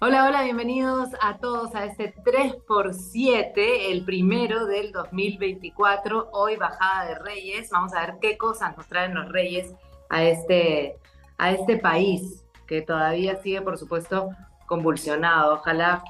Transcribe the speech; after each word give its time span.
Hola, 0.00 0.26
hola, 0.26 0.44
bienvenidos 0.44 1.08
a 1.20 1.38
todos 1.38 1.74
a 1.74 1.84
este 1.84 2.14
3x7, 2.14 3.52
el 3.90 4.04
primero 4.04 4.66
del 4.66 4.92
2024. 4.92 6.28
Hoy 6.30 6.54
bajada 6.54 7.06
de 7.06 7.18
Reyes. 7.18 7.68
Vamos 7.70 7.92
a 7.94 8.06
ver 8.06 8.14
qué 8.20 8.38
cosas 8.38 8.76
nos 8.76 8.86
traen 8.86 9.12
los 9.12 9.28
Reyes 9.28 9.74
a 10.08 10.22
este, 10.22 10.96
a 11.36 11.50
este 11.50 11.78
país 11.78 12.44
que 12.68 12.80
todavía 12.80 13.42
sigue, 13.42 13.60
por 13.60 13.76
supuesto, 13.76 14.30
convulsionado. 14.66 15.54
Ojalá 15.54 16.04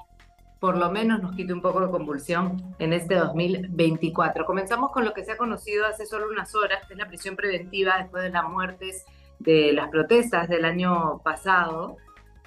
por 0.60 0.76
lo 0.76 0.90
menos 0.90 1.22
nos 1.22 1.34
quite 1.34 1.54
un 1.54 1.62
poco 1.62 1.80
de 1.80 1.90
convulsión 1.90 2.74
en 2.78 2.92
este 2.92 3.14
2024. 3.14 4.44
Comenzamos 4.44 4.92
con 4.92 5.06
lo 5.06 5.14
que 5.14 5.24
se 5.24 5.32
ha 5.32 5.38
conocido 5.38 5.86
hace 5.86 6.04
solo 6.04 6.28
unas 6.28 6.54
horas, 6.54 6.86
que 6.86 6.92
es 6.92 6.98
la 6.98 7.08
prisión 7.08 7.36
preventiva 7.36 7.96
después 7.96 8.22
de 8.22 8.28
las 8.28 8.44
muertes 8.44 9.06
de 9.38 9.72
las 9.72 9.88
protestas 9.88 10.46
del 10.46 10.66
año 10.66 11.22
pasado. 11.24 11.96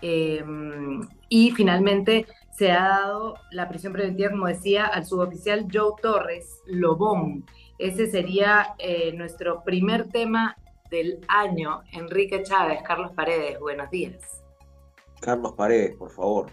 Em, 0.01 1.01
y 1.29 1.51
finalmente 1.51 2.25
se 2.51 2.71
ha 2.71 2.87
dado 2.87 3.35
la 3.51 3.69
prisión 3.69 3.93
preventiva, 3.93 4.31
como 4.31 4.47
decía, 4.47 4.85
al 4.85 5.05
suboficial 5.05 5.67
Joe 5.71 5.93
Torres 6.01 6.61
Lobón. 6.65 7.45
Ese 7.77 8.07
sería 8.07 8.75
eh, 8.77 9.13
nuestro 9.13 9.63
primer 9.63 10.09
tema 10.09 10.57
del 10.89 11.19
año. 11.27 11.81
Enrique 11.93 12.43
Chávez, 12.43 12.81
Carlos 12.83 13.11
Paredes, 13.15 13.59
buenos 13.59 13.89
días. 13.89 14.43
Carlos 15.21 15.53
Paredes, 15.53 15.95
por 15.95 16.11
favor. 16.11 16.47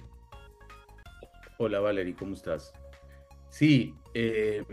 Hola 1.58 1.80
Valerie, 1.80 2.14
¿cómo 2.14 2.34
estás? 2.34 2.72
Sí, 3.50 3.94
eh, 4.14 4.64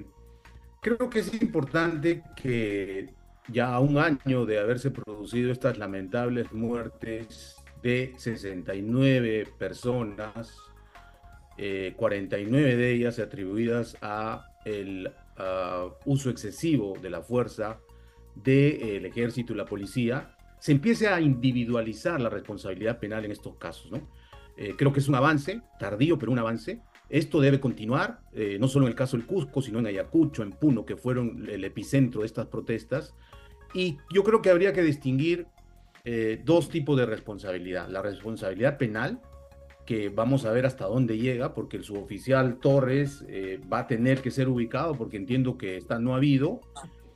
creo 0.81 1.09
que 1.09 1.19
es 1.19 1.41
importante 1.41 2.21
que 2.35 3.13
ya 3.47 3.73
a 3.73 3.79
un 3.79 3.97
año 3.97 4.45
de 4.45 4.59
haberse 4.59 4.91
producido 4.91 5.51
estas 5.51 5.77
lamentables 5.77 6.51
muertes 6.53 7.54
de 7.85 8.15
69 8.17 9.47
personas, 9.59 10.57
49 11.95 12.71
eh, 12.71 12.75
de 12.75 12.91
ellas 12.91 13.19
atribuidas 13.19 13.95
a 14.01 14.47
el 14.65 15.11
uso 16.05 16.31
excesivo 16.31 16.97
de 16.99 17.11
la 17.11 17.21
fuerza 17.21 17.79
del 18.33 19.05
ejército 19.05 19.53
y 19.53 19.57
la 19.57 19.65
policía, 19.65 20.35
se 20.57 20.71
empiece 20.71 21.09
a 21.09 21.21
individualizar 21.21 22.19
la 22.19 22.29
responsabilidad 22.29 22.97
penal 22.97 23.23
en 23.23 23.31
estos 23.31 23.55
casos. 23.57 23.91
¿no? 23.91 24.09
Eh, 24.57 24.73
creo 24.75 24.91
que 24.91 24.99
es 24.99 25.07
un 25.07 25.13
avance, 25.13 25.61
tardío, 25.79 26.17
pero 26.17 26.31
un 26.31 26.39
avance. 26.39 26.81
Esto 27.07 27.39
debe 27.39 27.59
continuar, 27.59 28.21
eh, 28.33 28.57
no 28.59 28.67
solo 28.67 28.87
en 28.87 28.93
el 28.93 28.95
caso 28.95 29.15
del 29.15 29.27
Cusco, 29.27 29.61
sino 29.61 29.77
en 29.77 29.85
Ayacucho, 29.85 30.41
en 30.41 30.53
Puno, 30.53 30.87
que 30.87 30.97
fueron 30.97 31.47
el 31.47 31.63
epicentro 31.63 32.21
de 32.21 32.25
estas 32.25 32.47
protestas. 32.47 33.13
Y 33.75 33.99
yo 34.11 34.23
creo 34.23 34.41
que 34.41 34.49
habría 34.49 34.73
que 34.73 34.81
distinguir 34.81 35.45
eh, 36.05 36.39
dos 36.43 36.69
tipos 36.69 36.95
de 36.97 37.05
responsabilidad. 37.05 37.89
La 37.89 38.01
responsabilidad 38.01 38.77
penal, 38.77 39.19
que 39.85 40.09
vamos 40.09 40.45
a 40.45 40.51
ver 40.51 40.65
hasta 40.65 40.85
dónde 40.85 41.17
llega, 41.17 41.53
porque 41.53 41.77
el 41.77 41.83
suboficial 41.83 42.59
Torres 42.59 43.25
eh, 43.27 43.59
va 43.71 43.79
a 43.79 43.87
tener 43.87 44.21
que 44.21 44.31
ser 44.31 44.47
ubicado, 44.47 44.95
porque 44.95 45.17
entiendo 45.17 45.57
que 45.57 45.77
está 45.77 45.99
no 45.99 46.13
ha 46.13 46.17
habido, 46.17 46.61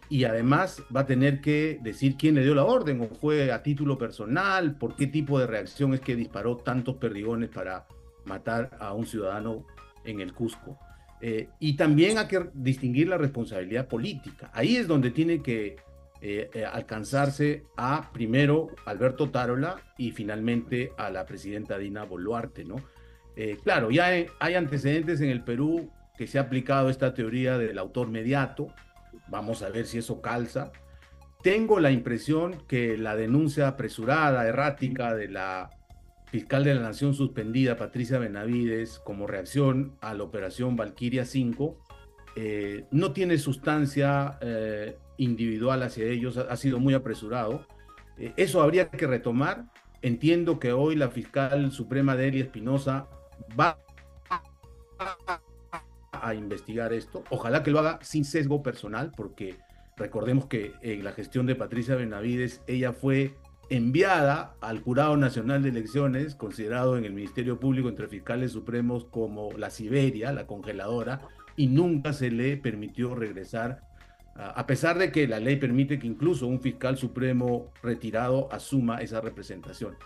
y 0.10 0.24
además 0.24 0.84
va 0.96 1.02
a 1.02 1.06
tener 1.06 1.40
que 1.40 1.80
decir 1.84 2.16
quién 2.18 2.36
le 2.36 2.44
dio 2.44 2.56
la 2.56 2.66
orden, 2.66 3.02
o 3.02 3.08
fue 3.08 3.52
a 3.52 3.62
título 3.62 3.98
personal, 3.98 4.76
por 4.76 4.96
qué 4.96 5.08
tipo 5.08 5.40
de 5.40 5.46
reacción 5.48 5.94
es 5.94 6.02
que 6.02 6.16
disparó 6.16 6.58
tantos 6.58 6.96
perdigones 6.96 7.50
para 7.50 7.88
matar 8.26 8.76
a 8.80 8.94
un 8.94 9.06
ciudadano 9.06 9.66
en 10.04 10.20
el 10.20 10.34
Cusco. 10.34 10.80
Eh, 11.22 11.50
y 11.60 11.76
también 11.76 12.18
hay 12.18 12.28
que 12.28 12.50
distinguir 12.54 13.08
la 13.08 13.18
responsabilidad 13.18 13.88
política. 13.88 14.50
Ahí 14.54 14.78
es 14.78 14.88
donde 14.88 15.12
tiene 15.12 15.42
que 15.42 15.76
eh, 16.22 16.50
eh, 16.54 16.66
alcanzarse 16.66 17.64
a 17.78 18.12
primero 18.12 18.68
Alberto 18.86 19.30
Tarola 19.30 19.78
y 19.98 20.12
finalmente 20.12 20.92
a 20.98 21.10
la 21.10 21.26
presidenta 21.26 21.78
Dina 21.78 22.04
Boluarte, 22.04 22.66
¿no? 22.66 22.76
Eh, 23.38 23.58
claro, 23.64 23.90
ya 23.90 24.08
hay, 24.08 24.54
antecedentes 24.54 25.22
en 25.22 25.30
el 25.30 25.46
Perú 25.46 25.90
que 26.18 26.28
se 26.28 26.38
ha 26.38 26.42
aplicado 26.42 26.90
esta 26.90 27.14
teoría 27.14 27.58
del 27.58 27.78
autor 27.78 28.10
mediato, 28.10 28.68
vamos 29.30 29.64
a 29.64 29.70
ver 29.70 29.86
si 29.86 30.00
eso 30.00 30.20
calza. 30.20 30.74
Tengo 31.42 31.80
la 31.80 31.90
impresión 31.90 32.66
que 32.68 32.98
la 32.98 33.16
denuncia 33.16 33.70
apresurada, 33.70 34.46
errática 34.46 35.16
de 35.16 35.30
la 35.30 35.70
fiscal 36.26 36.66
de 36.66 36.76
la 36.76 36.82
Nación 36.82 37.14
suspendida, 37.14 37.78
Patricia 37.78 38.20
Benavides, 38.20 39.00
como 39.00 39.26
reacción 39.26 39.96
a 40.02 40.14
la 40.14 40.24
operación 40.24 40.76
Valquiria 40.76 41.24
5, 41.24 41.78
no 42.92 43.14
tiene 43.14 43.38
sustancia 43.38 44.38
individual 45.20 45.84
hacia 45.84 46.06
ellos 46.06 46.38
ha, 46.38 46.56
sido 46.56 46.80
muy 46.80 46.94
apresurado. 46.94 47.68
Eh, 48.18 48.34
eso 48.38 48.62
habría 48.62 48.90
que 48.90 49.06
retomar. 49.06 49.66
Entiendo 50.02 50.60
que 50.60 50.72
hoy 50.72 50.96
la 50.96 51.10
fiscal 51.10 51.72
suprema 51.72 52.16
Delia 52.16 52.44
Espinosa 52.44 53.08
va 53.60 53.78
a 56.12 56.34
investigar 56.34 56.94
esto. 56.94 57.24
Ojalá 57.30 57.64
que 57.64 57.72
lo 57.72 57.80
haga 57.80 58.00
sin 58.02 58.24
sesgo 58.24 58.64
personal, 58.64 59.12
porque 59.16 59.58
recordemos 59.98 60.46
que 60.46 60.74
en 60.82 61.04
la 61.04 61.12
gestión 61.12 61.46
de 61.46 61.56
Patricia 61.56 61.96
Benavides, 61.96 62.62
ella 62.68 62.94
fue 62.94 63.36
enviada 63.70 64.56
al 64.62 64.80
Jurado 64.80 65.18
Nacional 65.18 65.62
de 65.62 65.70
Elecciones, 65.70 66.34
considerado 66.34 66.98
en 66.98 67.04
el 67.04 67.14
Ministerio 67.14 67.60
Público 67.60 67.90
entre 67.90 68.08
fiscales 68.08 68.54
supremos 68.54 69.06
como 69.06 69.52
la 69.58 69.70
Siberia, 69.70 70.32
la 70.32 70.48
congeladora, 70.48 71.22
y 71.58 71.68
nunca 71.68 72.14
se 72.14 72.32
le 72.32 72.56
permitió 72.56 73.16
regresar 73.16 73.89
a 74.40 74.66
pesar 74.66 74.98
de 74.98 75.12
que 75.12 75.28
la 75.28 75.40
ley 75.40 75.58
permite 75.58 76.00
que 76.00 76.08
incluso 76.08 76.48
un 76.48 76.62
fiscal 76.62 76.98
supremo 76.98 77.72
retirado 77.84 78.48
asuma 78.52 79.00
esa 79.00 79.20
representación. 79.20 79.98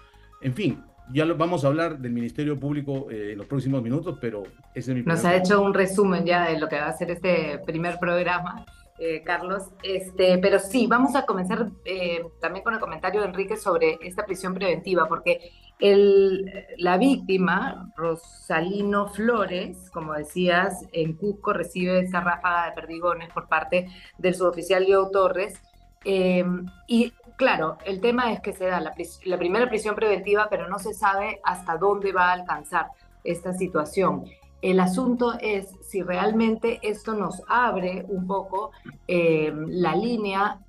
En 0.42 0.54
fin, 0.54 0.84
ya 1.12 1.26
lo, 1.26 1.38
vamos 1.38 1.64
a 1.64 1.68
hablar 1.68 2.00
del 2.00 2.12
Ministerio 2.12 2.60
Público 2.60 3.08
eh, 3.12 3.34
en 3.34 3.38
los 3.38 3.48
próximos 3.48 3.84
minutos, 3.84 4.18
pero 4.20 4.44
ese 4.74 4.92
es 4.92 4.98
mi 4.98 5.04
Nos 5.04 5.24
ha 5.26 5.36
hecho 5.36 5.62
un 5.62 5.74
resumen 5.74 6.26
ya 6.26 6.50
de 6.50 6.58
lo 6.58 6.68
que 6.68 6.78
va 6.78 6.88
a 6.88 6.98
ser 6.98 7.12
este 7.12 7.60
primer 7.66 8.00
programa. 8.00 8.66
Eh, 9.00 9.24
Carlos. 9.26 9.64
Este, 9.82 10.38
pero 10.38 10.60
sí, 10.60 10.86
vamos 10.86 11.16
a 11.16 11.26
comenzar 11.26 11.68
eh, 11.84 12.24
también 12.40 12.64
con 12.64 12.76
el 12.76 12.80
comentario 12.80 13.22
de 13.22 13.28
Enrique 13.28 13.58
sobre 13.58 13.98
esta 14.02 14.24
prisión 14.24 14.54
preventiva, 14.54 15.08
porque 15.08 15.52
la 15.80 16.98
víctima, 16.98 17.92
Rosalino 17.96 19.08
Flores, 19.08 19.90
como 19.92 20.14
decías, 20.14 20.86
en 20.94 21.14
Cusco 21.14 21.52
recibe 21.52 22.00
esa 22.00 22.22
ráfaga 22.22 22.68
de 22.68 22.72
perdigones 22.74 23.30
por 23.34 23.48
parte 23.48 23.88
del 24.18 24.36
suboficial 24.36 24.86
Leo 24.86 25.10
Torres. 25.10 25.62
Em, 26.06 26.66
y 26.88 27.12
claro, 27.36 27.78
el 27.86 28.02
tema 28.02 28.32
es 28.32 28.42
que 28.42 28.54
se 28.54 28.66
da 28.66 28.80
la, 28.80 28.94
primera 29.38 29.68
prisión 29.68 29.96
preventiva, 29.96 30.48
pero 30.50 30.70
no 30.70 30.80
se 30.80 30.94
sabe 30.94 31.40
hasta 31.44 31.78
dónde 31.78 32.12
va 32.12 32.30
a 32.30 32.34
alcanzar 32.34 32.88
esta 33.24 33.54
situación. 33.54 34.26
El 34.62 34.80
asunto 34.80 35.34
es 35.42 35.68
si 35.82 36.02
realmente 36.02 36.80
esto 36.82 37.14
nos 37.14 37.42
abre 37.50 38.06
un 38.08 38.26
poco 38.26 38.72
eh, 39.08 39.54
la 39.68 39.96
línea 39.96 40.60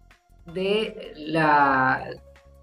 de, 0.47 1.13
la, 1.17 2.05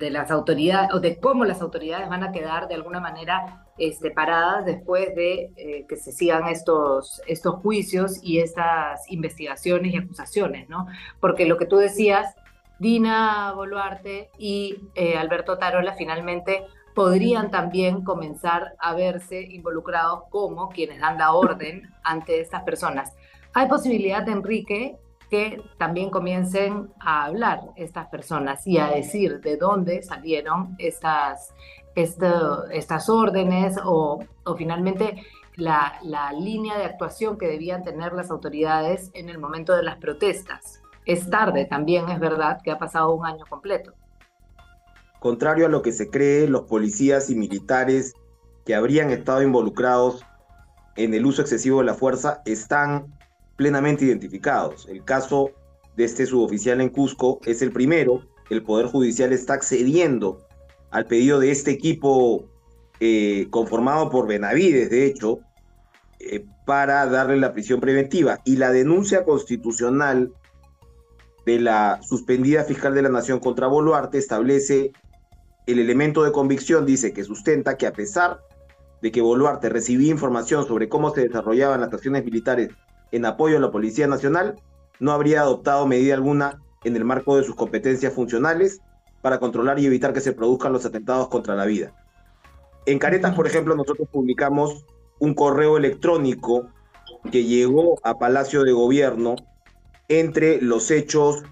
de 0.02 0.10
las 0.10 0.32
autoridades 0.32 0.90
o 0.94 1.00
de 1.00 1.20
cómo 1.20 1.46
las 1.46 1.62
autoridades 1.62 2.10
van 2.10 2.24
a 2.24 2.32
quedar 2.32 2.68
de 2.68 2.74
alguna 2.74 3.00
manera 3.00 3.66
este, 3.78 4.10
paradas 4.10 4.66
después 4.66 5.16
de 5.16 5.52
eh, 5.56 5.86
que 5.88 5.96
se 5.96 6.12
sigan 6.12 6.48
estos, 6.48 7.22
estos 7.28 7.56
juicios 7.62 8.20
y 8.24 8.40
estas 8.40 9.10
investigaciones 9.12 9.94
y 9.94 9.98
acusaciones, 9.98 10.68
¿no? 10.68 10.88
Porque 11.20 11.46
lo 11.46 11.58
que 11.58 11.68
tú 11.68 11.78
decías, 11.78 12.36
Dina 12.80 13.54
Boluarte 13.56 14.32
y 14.40 14.76
eh, 14.96 15.16
Alberto 15.18 15.60
Tarola 15.60 15.94
finalmente 15.94 16.66
podrían 16.96 17.52
también 17.52 18.04
comenzar 18.04 18.74
a 18.80 18.96
verse 18.96 19.42
involucrados 19.42 20.24
como 20.32 20.70
quienes 20.70 21.00
dan 21.00 21.20
la 21.20 21.34
orden 21.34 21.90
ante 22.04 22.42
estas 22.42 22.64
personas. 22.64 23.14
Hay 23.54 23.68
posibilidad, 23.68 24.28
Enrique, 24.28 24.98
que 25.32 25.64
también 25.78 26.10
comiencen 26.10 26.90
a 27.00 27.24
hablar 27.24 27.62
estas 27.78 28.08
personas 28.10 28.68
y 28.68 28.78
a 28.78 28.88
decir 28.88 29.40
de 29.40 29.56
dónde 29.56 30.04
salieron 30.04 30.76
estas, 30.78 31.54
estas 31.96 33.08
órdenes 33.08 33.78
o, 33.82 34.20
o 34.44 34.56
finalmente 34.58 35.24
la, 35.56 35.94
la, 36.04 36.34
línea 36.34 36.78
de 36.78 36.84
actuación 36.84 37.38
que 37.38 37.48
debían 37.48 37.82
tener 37.82 38.12
las 38.12 38.30
autoridades 38.30 39.10
en 39.14 39.30
el 39.30 39.40
momento 39.40 39.74
de 39.74 39.84
las 39.84 39.96
protestas. 40.00 40.82
Es 41.06 41.30
tarde 41.30 41.64
también, 41.64 42.10
es 42.10 42.20
verdad, 42.20 42.60
que 42.62 42.72
ha 42.72 42.78
pasado 42.78 43.16
un 43.16 43.26
año 43.26 43.46
completo. 43.50 43.94
Contrario 45.20 45.66
a 45.66 45.70
lo 45.70 45.82
que 45.82 45.94
se 45.94 46.10
cree, 46.10 46.50
los 46.50 46.64
policías 46.64 47.30
y 47.30 47.36
militares 47.36 48.16
que 48.66 48.76
habrían 48.76 49.12
estado 49.12 49.42
involucrados 49.42 50.26
en 50.98 51.14
el 51.14 51.26
uso 51.26 51.42
excesivo 51.42 51.80
de 51.80 51.86
la 51.86 51.94
fuerza 51.94 52.42
están 52.46 53.21
plenamente 53.62 54.06
identificados. 54.06 54.88
El 54.90 55.04
caso 55.04 55.52
de 55.96 56.06
este 56.06 56.26
suboficial 56.26 56.82
en 56.82 56.90
Cusco 56.90 57.40
es 57.46 57.62
el 57.62 57.72
primero. 57.72 58.24
El 58.50 58.64
Poder 58.64 58.88
Judicial 58.88 59.32
está 59.34 59.54
accediendo 59.54 60.48
al 60.90 61.06
pedido 61.06 61.40
de 61.40 61.52
este 61.52 61.70
equipo 61.70 62.50
eh, 63.00 63.46
conformado 63.52 64.10
por 64.10 64.26
Benavides, 64.26 64.90
de 64.90 65.06
hecho, 65.06 65.42
eh, 66.20 66.44
para 66.66 67.06
darle 67.06 67.38
la 67.38 67.54
prisión 67.54 67.80
preventiva. 67.80 68.40
Y 68.46 68.56
la 68.56 68.72
denuncia 68.72 69.26
constitucional 69.26 70.34
de 71.46 71.60
la 71.60 72.00
suspendida 72.02 72.64
fiscal 72.64 72.96
de 72.96 73.04
la 73.04 73.10
Nación 73.10 73.40
contra 73.40 73.68
Boluarte 73.68 74.18
establece 74.18 74.92
el 75.68 75.78
elemento 75.78 76.24
de 76.24 76.32
convicción 76.32 76.88
dice 76.88 77.14
que 77.14 77.24
sustenta 77.24 77.78
que 77.78 77.86
a 77.86 77.94
pesar 77.94 78.42
de 79.04 79.12
que 79.12 79.22
Boluarte 79.22 79.70
recibía 79.70 80.10
información 80.10 80.66
sobre 80.66 80.90
cómo 80.90 81.14
se 81.14 81.28
desarrollaban 81.28 81.82
las 81.82 81.94
acciones 81.94 82.26
militares 82.26 82.70
en 83.12 83.26
apoyo 83.26 83.58
a 83.58 83.62
la 83.62 83.72
Policía 83.72 84.08
Nacional, 84.08 84.56
no 85.00 85.12
habría 85.12 85.42
adoptado 85.42 85.86
medida 85.88 86.14
alguna 86.14 86.62
en 86.84 86.96
el 86.96 87.06
marco 87.06 87.38
de 87.38 87.44
sus 87.44 87.56
competencias 87.56 88.14
funcionales 88.14 88.82
para 89.22 89.40
controlar 89.40 89.80
y 89.80 89.86
evitar 89.86 90.14
que 90.14 90.22
se 90.22 90.34
produzcan 90.34 90.74
los 90.74 90.86
atentados 90.86 91.28
contra 91.28 91.56
la 91.56 91.66
vida. 91.66 91.94
En 92.86 92.98
Caretas, 92.98 93.36
por 93.36 93.46
ejemplo, 93.46 93.76
nosotros 93.76 94.08
publicamos 94.12 94.86
un 95.20 95.36
correo 95.36 95.78
electrónico 95.78 96.68
que 97.32 97.44
llegó 97.44 98.00
a 98.04 98.18
Palacio 98.18 98.64
de 98.64 98.72
Gobierno 98.72 99.36
entre 100.08 100.62
los 100.62 100.90
hechos, 100.90 101.44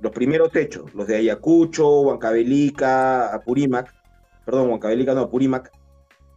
los 0.00 0.12
primeros 0.12 0.54
hechos, 0.56 0.92
los 0.94 1.06
de 1.06 1.16
Ayacucho, 1.16 2.00
Huancavelica, 2.00 3.32
Apurímac, 3.32 3.94
perdón, 4.44 4.70
Huancavelica 4.70 5.14
no, 5.14 5.22
Apurímac, 5.22 5.70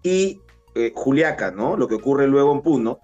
y 0.03 0.39
eh, 0.75 0.93
Juliaca, 0.95 1.51
¿no? 1.51 1.75
Lo 1.75 1.87
que 1.87 1.95
ocurre 1.95 2.27
luego 2.27 2.53
en 2.53 2.61
Puno. 2.61 2.99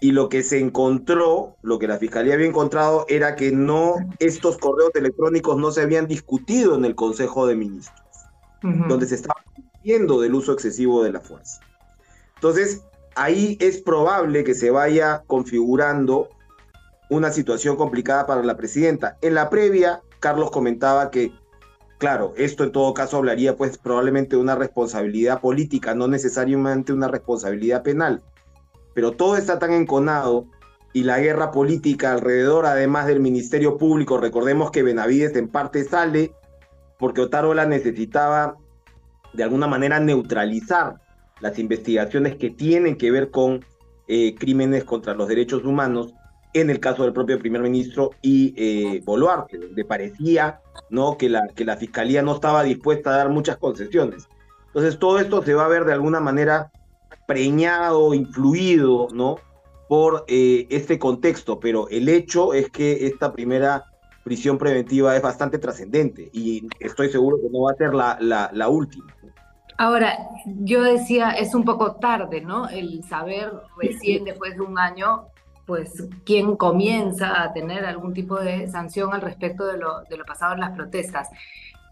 Y 0.00 0.12
lo 0.12 0.28
que 0.28 0.42
se 0.42 0.58
encontró, 0.58 1.56
lo 1.62 1.78
que 1.78 1.86
la 1.86 1.98
fiscalía 1.98 2.34
había 2.34 2.46
encontrado, 2.46 3.04
era 3.08 3.36
que 3.36 3.52
no, 3.52 3.96
estos 4.18 4.56
correos 4.56 4.90
electrónicos 4.94 5.58
no 5.58 5.70
se 5.70 5.82
habían 5.82 6.06
discutido 6.06 6.74
en 6.74 6.84
el 6.84 6.94
Consejo 6.94 7.46
de 7.46 7.54
Ministros, 7.54 8.00
donde 8.62 9.06
se 9.06 9.16
estaba 9.16 9.42
discutiendo 9.54 10.20
del 10.20 10.34
uso 10.34 10.52
excesivo 10.52 11.02
de 11.02 11.12
la 11.12 11.20
fuerza. 11.20 11.60
Entonces, 12.36 12.82
ahí 13.14 13.58
es 13.60 13.82
probable 13.82 14.44
que 14.44 14.54
se 14.54 14.70
vaya 14.70 15.22
configurando 15.26 16.30
una 17.10 17.30
situación 17.32 17.76
complicada 17.76 18.26
para 18.26 18.42
la 18.42 18.56
presidenta. 18.56 19.18
En 19.20 19.34
la 19.34 19.50
previa, 19.50 20.00
Carlos 20.20 20.50
comentaba 20.50 21.10
que, 21.10 21.32
claro, 21.98 22.32
esto 22.36 22.64
en 22.64 22.72
todo 22.72 22.94
caso 22.94 23.18
hablaría 23.18 23.56
pues 23.56 23.76
probablemente 23.76 24.36
de 24.36 24.42
una 24.42 24.54
responsabilidad 24.54 25.40
política, 25.40 25.94
no 25.94 26.08
necesariamente 26.08 26.92
una 26.92 27.08
responsabilidad 27.08 27.82
penal. 27.82 28.22
Pero 28.94 29.12
todo 29.12 29.36
está 29.36 29.58
tan 29.58 29.72
enconado 29.72 30.46
y 30.92 31.04
la 31.04 31.20
guerra 31.20 31.52
política 31.52 32.12
alrededor, 32.12 32.66
además 32.66 33.06
del 33.06 33.20
Ministerio 33.20 33.78
Público, 33.78 34.18
recordemos 34.18 34.70
que 34.70 34.82
Benavides 34.82 35.36
en 35.36 35.48
parte 35.48 35.84
sale 35.84 36.32
porque 36.98 37.20
Otárola 37.22 37.64
necesitaba 37.66 38.56
de 39.32 39.44
alguna 39.44 39.66
manera 39.66 40.00
neutralizar 40.00 41.00
las 41.40 41.58
investigaciones 41.58 42.36
que 42.36 42.50
tienen 42.50 42.96
que 42.96 43.10
ver 43.10 43.30
con 43.30 43.64
eh, 44.08 44.34
crímenes 44.34 44.84
contra 44.84 45.14
los 45.14 45.28
derechos 45.28 45.64
humanos, 45.64 46.12
en 46.52 46.68
el 46.68 46.80
caso 46.80 47.04
del 47.04 47.12
propio 47.12 47.38
primer 47.38 47.62
ministro 47.62 48.10
y 48.20 48.52
eh, 48.56 49.02
Boluarte, 49.04 49.56
donde 49.56 49.84
parecía 49.84 50.60
¿no? 50.90 51.16
que, 51.16 51.28
la, 51.28 51.46
que 51.54 51.64
la 51.64 51.76
fiscalía 51.76 52.22
no 52.22 52.34
estaba 52.34 52.64
dispuesta 52.64 53.10
a 53.10 53.16
dar 53.18 53.28
muchas 53.28 53.56
concesiones. 53.56 54.28
Entonces 54.66 54.98
todo 54.98 55.20
esto 55.20 55.42
se 55.42 55.54
va 55.54 55.64
a 55.64 55.68
ver 55.68 55.84
de 55.84 55.92
alguna 55.92 56.18
manera 56.18 56.72
preñado, 57.26 58.14
influido, 58.14 59.08
¿no? 59.12 59.36
por 59.90 60.24
eh, 60.28 60.68
este 60.70 61.00
contexto, 61.00 61.58
pero 61.58 61.88
el 61.88 62.08
hecho 62.08 62.54
es 62.54 62.70
que 62.70 63.06
esta 63.06 63.32
primera 63.32 63.86
prisión 64.22 64.56
preventiva 64.56 65.16
es 65.16 65.20
bastante 65.20 65.58
trascendente 65.58 66.30
y 66.32 66.68
estoy 66.78 67.10
seguro 67.10 67.38
que 67.42 67.48
no 67.50 67.62
va 67.62 67.72
a 67.72 67.74
ser 67.74 67.92
la, 67.92 68.16
la, 68.20 68.50
la 68.52 68.68
última. 68.68 69.12
Ahora, 69.78 70.16
yo 70.46 70.84
decía, 70.84 71.32
es 71.32 71.56
un 71.56 71.64
poco 71.64 71.96
tarde, 71.96 72.40
¿no? 72.40 72.68
El 72.68 73.02
saber 73.02 73.50
recién 73.76 74.22
después 74.22 74.54
de 74.54 74.60
un 74.60 74.78
año, 74.78 75.26
pues, 75.66 76.06
quién 76.24 76.54
comienza 76.54 77.42
a 77.42 77.52
tener 77.52 77.84
algún 77.84 78.14
tipo 78.14 78.38
de 78.38 78.68
sanción 78.68 79.12
al 79.12 79.22
respecto 79.22 79.66
de 79.66 79.76
lo, 79.76 80.02
de 80.08 80.16
lo 80.16 80.24
pasado 80.24 80.54
en 80.54 80.60
las 80.60 80.76
protestas. 80.76 81.28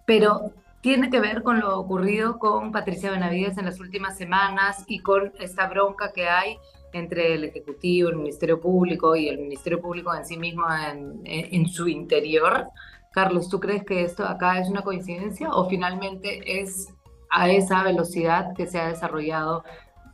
Pero 0.06 0.52
tiene 0.80 1.10
que 1.10 1.20
ver 1.20 1.42
con 1.42 1.60
lo 1.60 1.78
ocurrido 1.78 2.38
con 2.38 2.72
Patricia 2.72 3.10
Benavides 3.10 3.58
en 3.58 3.64
las 3.64 3.80
últimas 3.80 4.16
semanas 4.16 4.84
y 4.86 5.00
con 5.00 5.32
esta 5.40 5.68
bronca 5.68 6.12
que 6.12 6.28
hay 6.28 6.58
entre 6.92 7.34
el 7.34 7.44
Ejecutivo, 7.44 8.08
el 8.08 8.16
Ministerio 8.16 8.60
Público 8.60 9.16
y 9.16 9.28
el 9.28 9.38
Ministerio 9.38 9.80
Público 9.80 10.14
en 10.14 10.24
sí 10.24 10.36
mismo 10.36 10.64
en, 10.70 11.66
su 11.68 11.88
interior. 11.88 12.66
Carlos, 13.12 13.48
¿tú 13.48 13.60
crees 13.60 13.84
que 13.84 14.02
esto 14.02 14.24
acá 14.24 14.60
es 14.60 14.68
una 14.68 14.82
coincidencia 14.82 15.50
o 15.50 15.68
finalmente 15.68 16.60
es 16.60 16.88
a 17.30 17.50
esa 17.50 17.82
velocidad 17.82 18.54
que 18.54 18.66
se 18.66 18.78
ha 18.78 18.88
desarrollado 18.88 19.64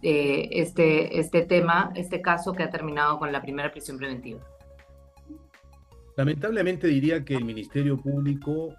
eh, 0.03 0.49
este, 0.53 1.21
este 1.21 1.43
tema, 1.43 1.93
este 1.95 2.21
caso 2.21 2.53
que 2.53 2.63
ha 2.63 2.71
terminado 2.71 3.19
con 3.19 3.31
la 3.31 3.41
primera 3.41 3.71
prisión 3.71 3.99
preventiva. 3.99 4.41
Lamentablemente 6.17 6.87
diría 6.87 7.25
que 7.25 7.35
el 7.35 7.45
Ministerio 7.45 7.97
Público, 7.97 8.75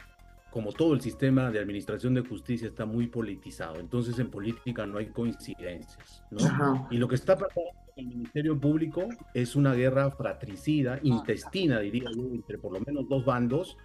como 0.55 0.71
todo 0.71 0.93
el 0.93 1.01
sistema 1.01 1.51
de 1.51 1.59
administración 1.59 2.13
de 2.13 2.21
justicia, 2.21 2.69
está 2.69 2.85
muy 2.85 3.07
politizado. 3.07 3.77
Entonces 3.77 4.17
en 4.19 4.31
política 4.31 4.85
no 4.85 4.99
hay 4.99 5.07
coincidencias. 5.07 6.23
¿no? 6.31 6.87
Y 6.89 6.97
lo 6.97 7.09
que 7.09 7.15
está 7.15 7.37
pasando 7.37 7.71
en 7.97 8.05
el 8.05 8.15
Ministerio 8.15 8.57
Público 8.57 9.09
es 9.33 9.57
una 9.57 9.73
guerra 9.73 10.09
fratricida, 10.11 10.97
intestina, 11.03 11.81
diría 11.81 12.09
yo, 12.15 12.23
entre 12.33 12.57
por 12.57 12.71
lo 12.71 12.79
menos 12.79 13.09
dos 13.09 13.25
bandos. 13.25 13.75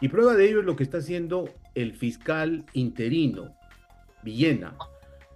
Y 0.00 0.08
prueba 0.08 0.34
de 0.34 0.48
ello 0.48 0.58
es 0.58 0.66
lo 0.66 0.74
que 0.74 0.82
está 0.82 0.98
haciendo 0.98 1.48
el 1.76 1.92
fiscal 1.92 2.64
interino, 2.72 3.56
Villena. 4.24 4.76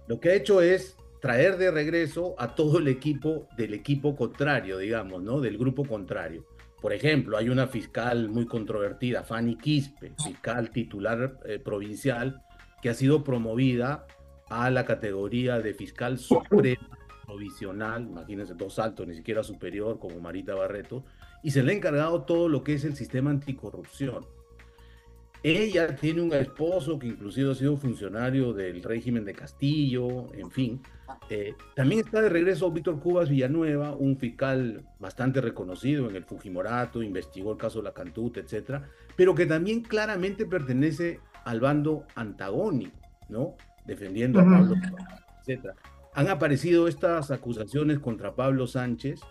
Lo 0.07 0.19
que 0.19 0.31
ha 0.31 0.33
hecho 0.33 0.61
es 0.61 0.97
traer 1.21 1.55
de 1.55 1.71
regreso 1.71 2.35
a 2.37 2.53
todo 2.53 2.79
el 2.79 2.89
equipo 2.89 3.47
del 3.55 3.73
equipo 3.73 4.13
contrario, 4.17 4.77
digamos, 4.77 5.23
¿no? 5.23 5.39
Del 5.39 5.57
grupo 5.57 5.85
contrario. 5.85 6.45
Por 6.81 6.93
ejemplo, 6.93 7.37
hay 7.37 7.49
una 7.49 7.67
fiscal 7.67 8.27
muy 8.27 8.47
controvertida, 8.47 9.23
Fanny 9.23 9.55
Quispe, 9.55 10.13
fiscal 10.23 10.71
titular 10.71 11.37
eh, 11.45 11.59
provincial, 11.59 12.41
que 12.81 12.89
ha 12.89 12.95
sido 12.95 13.23
promovida 13.23 14.07
a 14.49 14.69
la 14.71 14.85
categoría 14.85 15.59
de 15.59 15.75
fiscal 15.75 16.17
suprema 16.17 16.89
provisional, 17.25 18.01
imagínense, 18.01 18.55
dos 18.55 18.79
altos, 18.79 19.07
ni 19.07 19.15
siquiera 19.15 19.43
superior, 19.43 19.99
como 19.99 20.19
Marita 20.19 20.55
Barreto, 20.55 21.05
y 21.43 21.51
se 21.51 21.63
le 21.63 21.71
ha 21.71 21.75
encargado 21.75 22.23
todo 22.23 22.49
lo 22.49 22.63
que 22.63 22.73
es 22.73 22.83
el 22.83 22.95
sistema 22.95 23.29
anticorrupción. 23.29 24.25
Ella 25.43 25.95
tiene 25.95 26.21
un 26.21 26.33
esposo 26.33 26.99
que 26.99 27.07
inclusive 27.07 27.51
ha 27.51 27.55
sido 27.55 27.75
funcionario 27.75 28.53
del 28.53 28.83
régimen 28.83 29.25
de 29.25 29.33
Castillo, 29.33 30.31
en 30.33 30.51
fin. 30.51 30.81
Eh, 31.29 31.55
también 31.75 32.01
está 32.01 32.21
de 32.21 32.29
regreso 32.29 32.71
Víctor 32.71 32.99
Cubas 32.99 33.27
Villanueva, 33.29 33.95
un 33.95 34.17
fiscal 34.17 34.83
bastante 34.99 35.41
reconocido 35.41 36.07
en 36.09 36.15
el 36.15 36.25
Fujimorato, 36.25 37.01
investigó 37.01 37.53
el 37.53 37.57
caso 37.57 37.79
de 37.79 37.85
la 37.85 37.93
Cantut, 37.93 38.37
etcétera, 38.37 38.87
pero 39.15 39.33
que 39.33 39.47
también 39.47 39.81
claramente 39.81 40.45
pertenece 40.45 41.19
al 41.43 41.59
bando 41.59 42.05
antagónico, 42.13 42.99
¿no? 43.29 43.55
Defendiendo 43.85 44.39
a 44.39 44.43
Pablo, 44.43 44.75
etcétera. 45.41 45.73
Han 46.13 46.29
aparecido 46.29 46.87
estas 46.87 47.31
acusaciones 47.31 47.97
contra 47.99 48.35
Pablo 48.35 48.67
Sánchez 48.67 49.21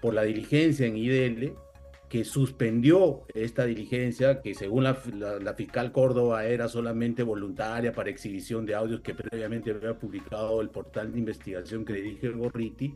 por 0.00 0.14
la 0.14 0.22
diligencia 0.22 0.86
en 0.86 0.96
IDL, 0.96 1.52
que 2.12 2.26
suspendió 2.26 3.22
esta 3.32 3.64
diligencia, 3.64 4.42
que 4.42 4.54
según 4.54 4.84
la, 4.84 4.94
fiscal 5.56 5.92
Córdoba 5.92 6.44
era 6.44 6.68
solamente 6.68 7.22
voluntaria 7.22 7.90
para 7.94 8.10
exhibición 8.10 8.66
de 8.66 8.74
audios 8.74 9.00
que 9.00 9.14
previamente 9.14 9.70
había 9.70 9.98
publicado 9.98 10.60
el 10.60 10.68
portal 10.68 11.10
de 11.10 11.20
investigación 11.20 11.86
que 11.86 11.94
dirige 11.94 12.28
Gorriti, 12.28 12.94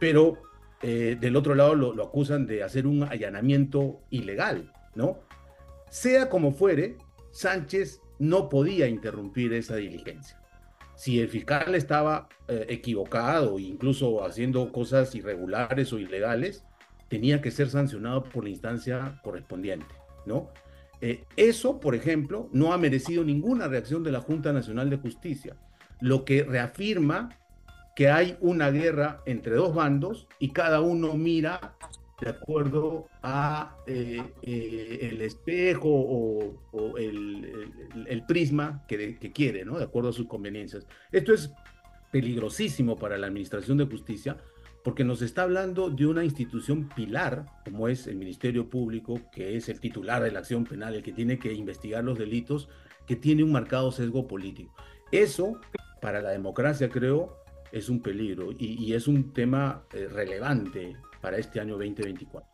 pero 0.00 0.38
eh, 0.80 1.18
del 1.20 1.36
otro 1.36 1.54
lado 1.54 1.74
lo, 1.74 1.92
lo, 1.92 2.04
acusan 2.04 2.46
de 2.46 2.62
hacer 2.62 2.86
un 2.86 3.02
allanamiento 3.02 4.00
ilegal, 4.08 4.72
¿no? 4.94 5.18
Sea 5.90 6.30
como 6.30 6.52
fuere, 6.52 6.96
Sánchez 7.30 8.00
no 8.18 8.48
podía 8.48 8.88
interrumpir 8.88 9.52
esa 9.52 9.76
diligencia. 9.76 10.40
Si 10.96 11.20
el 11.20 11.28
fiscal 11.28 11.74
estaba 11.74 12.30
eh, 12.48 12.64
equivocado, 12.70 13.58
incluso 13.58 14.24
haciendo 14.24 14.72
cosas 14.72 15.14
irregulares 15.14 15.92
o 15.92 15.98
ilegales, 15.98 16.64
tenía 17.08 17.40
que 17.40 17.50
ser 17.50 17.70
sancionado 17.70 18.24
por 18.24 18.44
la 18.44 18.50
instancia 18.50 19.20
correspondiente, 19.22 19.94
¿no? 20.26 20.50
Eh, 21.00 21.24
eso, 21.36 21.80
por 21.80 21.94
ejemplo, 21.94 22.48
no 22.52 22.72
ha 22.72 22.78
merecido 22.78 23.24
ninguna 23.24 23.68
reacción 23.68 24.02
de 24.02 24.12
la 24.12 24.20
Junta 24.20 24.52
Nacional 24.52 24.88
de 24.88 24.96
Justicia, 24.96 25.56
lo 26.00 26.24
que 26.24 26.44
reafirma 26.44 27.30
que 27.94 28.08
hay 28.08 28.36
una 28.40 28.70
guerra 28.70 29.22
entre 29.26 29.54
dos 29.54 29.74
bandos 29.74 30.26
y 30.38 30.50
cada 30.50 30.80
uno 30.80 31.14
mira 31.14 31.76
de 32.20 32.30
acuerdo 32.30 33.06
a 33.22 33.76
eh, 33.86 34.22
eh, 34.42 34.98
el 35.02 35.20
espejo 35.20 35.88
o, 35.90 36.96
el, 36.96 38.24
prisma 38.26 38.84
que, 38.88 39.18
que, 39.18 39.32
quiere, 39.32 39.64
¿no? 39.64 39.78
De 39.78 39.84
acuerdo 39.84 40.08
a 40.08 40.12
sus 40.12 40.26
conveniencias. 40.26 40.86
Esto 41.12 41.34
es 41.34 41.52
peligrosísimo 42.10 42.96
para 42.96 43.18
la 43.18 43.26
Administración 43.26 43.76
de 43.76 43.86
Justicia 43.86 44.36
porque 44.84 45.02
nos 45.02 45.22
está 45.22 45.42
hablando 45.42 45.88
de 45.88 46.06
una 46.06 46.24
institución 46.24 46.90
pilar, 46.94 47.46
como 47.64 47.88
es 47.88 48.06
el 48.06 48.16
Ministerio 48.16 48.68
Público, 48.68 49.18
que 49.32 49.56
es 49.56 49.70
el 49.70 49.80
titular 49.80 50.22
de 50.22 50.30
la 50.30 50.40
acción 50.40 50.64
penal, 50.64 50.94
el 50.94 51.02
que 51.02 51.12
tiene 51.12 51.38
que 51.38 51.54
investigar 51.54 52.04
los 52.04 52.18
delitos, 52.18 52.68
que 53.06 53.16
tiene 53.16 53.42
un 53.42 53.50
marcado 53.50 53.90
sesgo 53.90 54.28
político. 54.28 54.74
Eso, 55.10 55.58
para 56.02 56.20
la 56.20 56.30
democracia, 56.30 56.90
creo, 56.90 57.38
es 57.72 57.88
un 57.88 58.02
peligro 58.02 58.50
y, 58.52 58.92
es 58.92 59.08
un 59.08 59.32
tema 59.32 59.84
eh, 59.94 60.06
relevante 60.06 60.94
para 61.22 61.38
este 61.38 61.60
año 61.60 61.78
2024. 61.78 62.46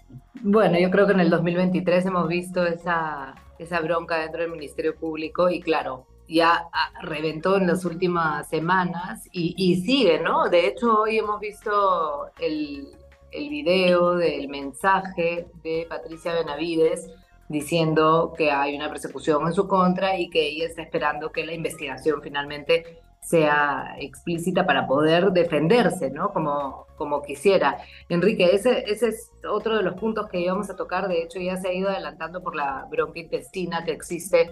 Bueno, 0.42 0.78
yo 0.78 0.88
creo 0.90 1.06
que 1.08 1.12
en 1.12 1.20
el 1.20 1.30
2023 1.30 2.06
hemos 2.06 2.28
visto 2.28 2.64
esa, 2.64 3.34
esa 3.58 3.80
bronca 3.80 4.18
dentro 4.18 4.42
del 4.42 4.52
Ministerio 4.52 4.94
Público 4.94 5.50
y 5.50 5.60
claro, 5.60 6.06
ya 6.30 6.68
reventó 7.02 7.56
en 7.56 7.66
las 7.66 7.84
últimas 7.84 8.48
semanas 8.48 9.28
y, 9.32 9.82
sigue, 9.84 10.20
¿no? 10.20 10.48
De 10.48 10.68
hecho, 10.68 11.02
hoy 11.02 11.18
hemos 11.18 11.40
visto 11.40 12.28
el, 12.38 12.88
el 13.32 13.48
video 13.48 14.14
del 14.14 14.48
mensaje 14.48 15.48
de 15.62 15.86
Patricia 15.88 16.34
Benavides 16.34 17.10
diciendo 17.48 18.32
que 18.38 18.52
hay 18.52 18.76
una 18.76 18.88
persecución 18.88 19.44
en 19.46 19.52
su 19.52 19.66
contra 19.66 20.16
y 20.16 20.30
que 20.30 20.46
ella 20.48 20.66
está 20.66 20.82
esperando 20.82 21.32
que 21.32 21.44
la 21.44 21.52
investigación 21.52 22.22
finalmente 22.22 23.00
sea 23.20 23.96
explícita 23.98 24.64
para 24.64 24.86
poder 24.86 25.32
defenderse, 25.32 26.10
¿no? 26.10 26.32
Como, 26.32 26.86
como 26.96 27.22
quisiera. 27.22 27.78
Enrique, 28.08 28.54
ese, 28.54 28.84
ese 28.86 29.08
es 29.08 29.32
otro 29.48 29.76
de 29.76 29.82
los 29.82 29.94
puntos 29.94 30.28
que 30.28 30.40
íbamos 30.40 30.70
a 30.70 30.76
tocar. 30.76 31.08
De 31.08 31.22
hecho, 31.22 31.40
ya 31.40 31.56
se 31.56 31.68
ha 31.68 31.72
ido 31.72 31.90
adelantando 31.90 32.42
por 32.42 32.54
la 32.54 32.86
bronca 32.88 33.18
intestina 33.18 33.84
que 33.84 33.92
existe 33.92 34.50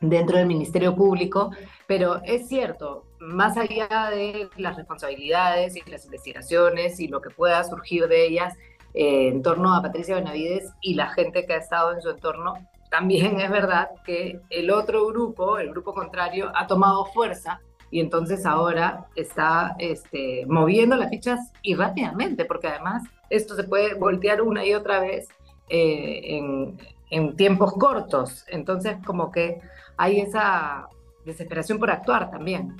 dentro 0.00 0.38
del 0.38 0.46
Ministerio 0.46 0.96
Público, 0.96 1.50
pero 1.86 2.22
es 2.24 2.48
cierto, 2.48 3.04
más 3.18 3.56
allá 3.56 4.10
de 4.10 4.48
las 4.56 4.76
responsabilidades 4.76 5.76
y 5.76 5.90
las 5.90 6.04
investigaciones 6.06 6.98
y 7.00 7.08
lo 7.08 7.20
que 7.20 7.30
pueda 7.30 7.62
surgir 7.64 8.08
de 8.08 8.26
ellas 8.26 8.56
eh, 8.94 9.28
en 9.28 9.42
torno 9.42 9.74
a 9.74 9.82
Patricia 9.82 10.16
Benavides 10.16 10.72
y 10.80 10.94
la 10.94 11.10
gente 11.10 11.44
que 11.46 11.52
ha 11.52 11.58
estado 11.58 11.92
en 11.92 12.00
su 12.00 12.10
entorno, 12.10 12.54
también 12.90 13.38
es 13.40 13.50
verdad 13.50 13.90
que 14.04 14.40
el 14.48 14.70
otro 14.70 15.06
grupo, 15.06 15.58
el 15.58 15.70
grupo 15.70 15.92
contrario, 15.94 16.50
ha 16.54 16.66
tomado 16.66 17.04
fuerza 17.06 17.60
y 17.90 18.00
entonces 18.00 18.46
ahora 18.46 19.06
está 19.16 19.74
este, 19.78 20.44
moviendo 20.46 20.96
las 20.96 21.10
fichas 21.10 21.52
y 21.62 21.74
rápidamente, 21.74 22.44
porque 22.44 22.68
además 22.68 23.02
esto 23.28 23.54
se 23.54 23.64
puede 23.64 23.94
voltear 23.94 24.42
una 24.42 24.64
y 24.64 24.74
otra 24.74 25.00
vez 25.00 25.28
eh, 25.68 26.36
en, 26.36 26.78
en 27.10 27.36
tiempos 27.36 27.72
cortos. 27.74 28.44
Entonces, 28.48 28.96
como 29.04 29.30
que 29.30 29.60
hay 29.96 30.20
esa 30.20 30.88
desesperación 31.26 31.78
por 31.78 31.90
actuar 31.90 32.30
también. 32.30 32.76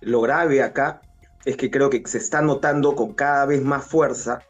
Lo 0.00 0.20
grave 0.20 0.62
acá 0.62 1.00
es 1.44 1.56
que 1.56 1.70
creo 1.70 1.90
que 1.90 2.02
se 2.06 2.18
está 2.18 2.42
notando 2.42 2.94
con 2.94 3.14
cada 3.14 3.46
vez 3.46 3.62
más 3.62 3.84
fuerza 3.84 4.40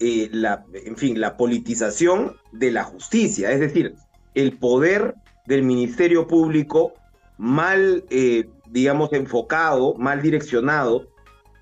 eh, 0.00 0.28
la, 0.32 0.64
en 0.72 0.96
fin, 0.96 1.20
la 1.20 1.36
politización 1.36 2.36
de 2.52 2.70
la 2.70 2.84
justicia, 2.84 3.50
es 3.50 3.60
decir, 3.60 3.96
el 4.34 4.56
poder 4.56 5.14
del 5.46 5.64
Ministerio 5.64 6.26
Público 6.26 6.92
mal, 7.36 8.04
eh, 8.10 8.48
digamos, 8.68 9.12
enfocado, 9.12 9.94
mal 9.94 10.22
direccionado, 10.22 11.08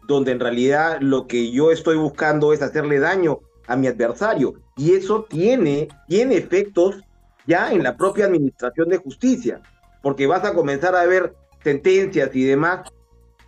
donde 0.07 0.33
en 0.33 0.41
realidad 0.41 0.99
lo 1.01 1.27
que 1.27 1.51
yo 1.51 1.73
estoy 1.73 1.97
buscando 1.97 2.53
es 2.53 2.63
hacerle 2.63 2.99
daño 2.99 3.41
a 3.67 3.77
mi 3.77 3.87
adversario. 3.87 4.55
Y 4.77 4.95
eso 4.95 5.27
tiene, 5.29 5.89
tiene 6.09 6.37
efectos 6.37 7.03
ya 7.47 7.73
en 7.73 7.83
la 7.83 7.97
propia 7.97 8.27
administración 8.27 8.89
de 8.89 8.99
justicia, 8.99 9.61
porque 10.03 10.27
vas 10.27 10.45
a 10.45 10.55
comenzar 10.55 10.95
a 10.97 11.05
ver 11.07 11.35
sentencias 11.63 12.35
y 12.35 12.45
demás 12.45 12.91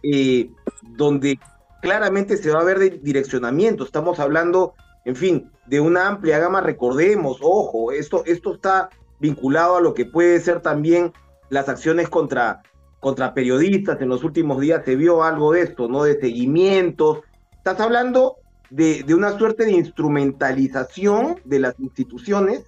eh, 0.02 0.50
donde 0.82 1.38
claramente 1.80 2.36
se 2.36 2.50
va 2.50 2.60
a 2.60 2.64
ver 2.64 2.78
de 2.78 2.90
direccionamiento. 2.90 3.84
Estamos 3.84 4.18
hablando, 4.18 4.74
en 5.04 5.16
fin, 5.16 5.50
de 5.66 5.80
una 5.80 6.08
amplia 6.08 6.38
gama, 6.38 6.60
recordemos, 6.60 7.38
ojo, 7.42 7.92
esto, 7.92 8.22
esto 8.26 8.54
está 8.54 8.90
vinculado 9.20 9.76
a 9.76 9.80
lo 9.80 9.94
que 9.94 10.04
puede 10.04 10.40
ser 10.40 10.60
también 10.60 11.12
las 11.50 11.68
acciones 11.68 12.08
contra, 12.08 12.62
contra 13.00 13.34
periodistas. 13.34 14.00
En 14.00 14.08
los 14.08 14.24
últimos 14.24 14.60
días 14.60 14.84
se 14.84 14.96
vio 14.96 15.22
algo 15.22 15.52
de 15.52 15.62
esto, 15.62 15.88
¿no? 15.88 16.04
De 16.04 16.20
seguimientos. 16.20 17.20
Estás 17.52 17.80
hablando 17.80 18.36
de, 18.70 19.04
una 19.14 19.36
suerte 19.38 19.64
de 19.64 19.72
instrumentalización 19.72 21.40
de 21.44 21.60
las 21.60 21.78
instituciones. 21.78 22.64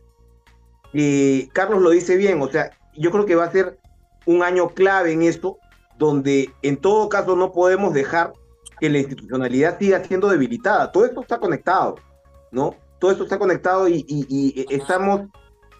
y 0.92 1.46
Carlos 1.48 1.82
lo 1.82 1.90
dice 1.90 2.16
bien, 2.16 2.40
o 2.42 2.48
sea, 2.48 2.70
yo 2.96 3.10
creo 3.10 3.26
que 3.26 3.36
va 3.36 3.44
a 3.44 3.52
ser 3.52 3.78
un 4.26 4.42
año 4.42 4.70
clave 4.70 5.12
en 5.12 5.22
esto, 5.22 5.58
donde 5.98 6.50
en 6.62 6.76
todo 6.76 7.08
caso 7.08 7.36
no 7.36 7.52
podemos 7.52 7.94
dejar 7.94 8.32
que 8.80 8.88
la 8.88 8.98
institucionalidad 8.98 9.78
siga 9.78 10.02
siendo 10.04 10.28
debilitada. 10.28 10.90
Todo 10.90 11.04
esto 11.04 11.20
está 11.20 11.38
conectado, 11.38 11.96
¿no? 12.50 12.74
Todo 12.98 13.10
esto 13.10 13.24
está 13.24 13.38
conectado 13.38 13.88
y 13.88 14.66
estamos 14.70 15.22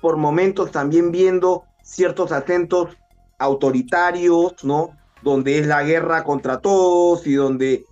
por 0.01 0.17
momentos 0.17 0.71
también 0.71 1.11
viendo 1.11 1.65
ciertos 1.83 2.33
acentos 2.33 2.97
autoritarios, 3.39 4.55
¿no? 4.63 4.97
Donde 5.23 5.59
es 5.59 5.67
la 5.67 5.83
guerra 5.83 6.25
contra 6.25 6.61
todos 6.61 7.27
y 7.27 7.35
donde, 7.35 7.85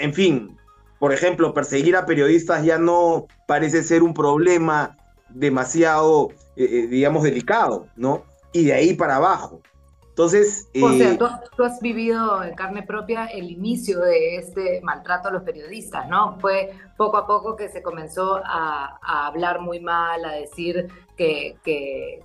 en 0.00 0.14
fin, 0.14 0.57
por 0.98 1.12
ejemplo, 1.12 1.54
perseguir 1.54 1.96
a 1.96 2.06
periodistas 2.06 2.64
ya 2.64 2.78
no 2.78 3.26
parece 3.46 3.82
ser 3.82 4.02
un 4.02 4.14
problema 4.14 4.96
demasiado, 5.28 6.30
eh, 6.56 6.64
eh, 6.64 6.86
digamos, 6.88 7.22
delicado, 7.22 7.86
¿no? 7.96 8.24
Y 8.52 8.64
de 8.64 8.72
ahí 8.72 8.94
para 8.94 9.16
abajo. 9.16 9.60
Entonces... 10.08 10.68
o 10.82 10.92
sea, 10.94 11.12
eh, 11.12 11.18
tú, 11.56 11.62
has 11.62 11.80
vivido 11.80 12.42
en 12.42 12.52
carne 12.56 12.82
propia 12.82 13.26
el 13.26 13.52
inicio 13.52 14.00
de 14.00 14.36
este 14.36 14.80
maltrato 14.82 15.28
a 15.28 15.30
los 15.30 15.44
periodistas, 15.44 16.08
¿no? 16.08 16.40
Fue 16.40 16.72
poco 16.96 17.18
a 17.18 17.26
poco 17.26 17.54
que 17.54 17.68
se 17.68 17.82
comenzó 17.82 18.40
a, 18.44 18.98
hablar 19.26 19.60
muy 19.60 19.78
mal, 19.78 20.24
a 20.24 20.32
decir 20.32 20.88
que, 21.16 21.56
que, 21.62 22.24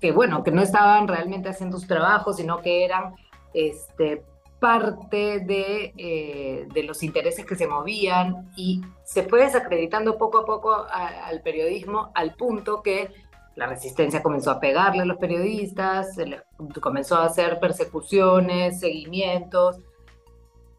que, 0.00 0.12
bueno, 0.12 0.42
que 0.42 0.50
no 0.50 0.62
estaban 0.62 1.06
realmente 1.08 1.50
haciendo 1.50 1.78
su 1.78 1.86
trabajo, 1.86 2.32
sino 2.32 2.62
que 2.62 2.86
eran 2.86 3.14
este, 3.52 4.24
parte 4.60 5.40
de, 5.40 5.92
eh, 5.96 6.68
de, 6.72 6.82
los 6.82 7.02
intereses 7.02 7.44
que 7.44 7.56
se 7.56 7.66
movían 7.66 8.50
y 8.56 8.80
se 9.04 9.24
fue 9.24 9.42
desacreditando 9.42 10.16
poco 10.16 10.38
a 10.38 10.46
poco 10.46 10.74
al 10.74 11.42
periodismo 11.42 12.10
al 12.14 12.34
punto 12.34 12.82
que 12.82 13.10
la 13.54 13.66
resistencia 13.66 14.22
comenzó 14.22 14.50
a 14.50 14.60
pegarle 14.60 15.02
a 15.02 15.06
los 15.06 15.16
periodistas, 15.16 16.16
comenzó 16.80 17.16
a 17.16 17.24
hacer 17.24 17.58
persecuciones, 17.58 18.80
seguimientos, 18.80 19.78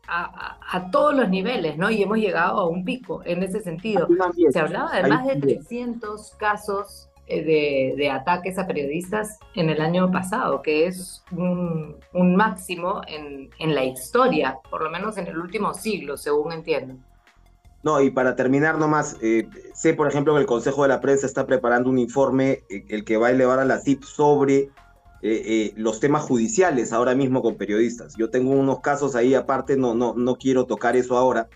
a, 0.07 0.57
a, 0.71 0.89
todos 0.89 1.13
los 1.13 1.29
niveles, 1.29 1.77
¿no? 1.77 1.89
Y 1.89 2.01
hemos 2.01 2.17
llegado 2.17 2.59
a 2.59 2.67
un 2.67 2.85
pico 2.85 3.21
en 3.25 3.43
ese 3.43 3.61
sentido. 3.61 4.07
Se 4.51 4.59
hablaba 4.59 4.95
de 4.95 5.09
más 5.09 5.25
de 5.25 5.35
300 5.35 6.31
casos 6.35 7.06
eh, 7.29 7.93
de, 7.97 8.09
ataques 8.09 8.57
a 8.57 8.65
periodistas 8.65 9.37
en 9.53 9.69
el 9.69 9.81
año 9.81 10.09
pasado, 10.09 10.61
que 10.61 10.87
es 10.87 11.25
un, 11.31 11.97
máximo 12.13 13.01
en, 13.05 13.49
en, 13.59 13.75
la 13.75 13.83
historia, 13.83 14.59
por 14.69 14.81
lo 14.81 14.89
menos 14.89 15.17
en 15.17 15.27
el 15.27 15.37
último 15.37 15.73
siglo, 15.73 16.15
según 16.15 16.53
entiendo. 16.53 16.95
No, 17.83 17.99
y 17.99 18.11
para 18.11 18.37
terminar 18.37 18.77
nomás, 18.77 19.17
eh, 19.21 19.49
sé 19.73 19.93
por 19.93 20.07
ejemplo 20.07 20.35
que 20.35 20.39
el 20.39 20.45
Consejo 20.45 20.83
de 20.83 20.87
la 20.87 21.01
Prensa 21.01 21.25
está 21.25 21.45
preparando 21.45 21.89
un 21.89 21.99
informe, 21.99 22.63
eh, 22.69 22.85
el 22.87 23.03
que 23.03 23.17
va 23.17 23.27
a 23.27 23.31
elevar 23.31 23.59
a 23.59 23.65
la 23.65 23.79
CIP 23.79 24.03
sobre 24.03 24.69
los 25.75 25.99
temas 25.99 26.23
judiciales 26.23 26.93
ahora 26.93 27.13
mismo 27.13 27.41
con 27.41 27.57
periodistas. 27.57 28.15
Yo 28.15 28.29
tengo 28.29 28.51
unos 28.51 28.79
casos 28.79 29.15
ahí 29.15 29.33
aparte, 29.33 29.75
no, 29.75 29.93
no, 29.95 30.13
no 30.13 30.35
quiero 30.37 30.65
tocar 30.65 30.95
eso 30.95 31.17
ahora, 31.17 31.49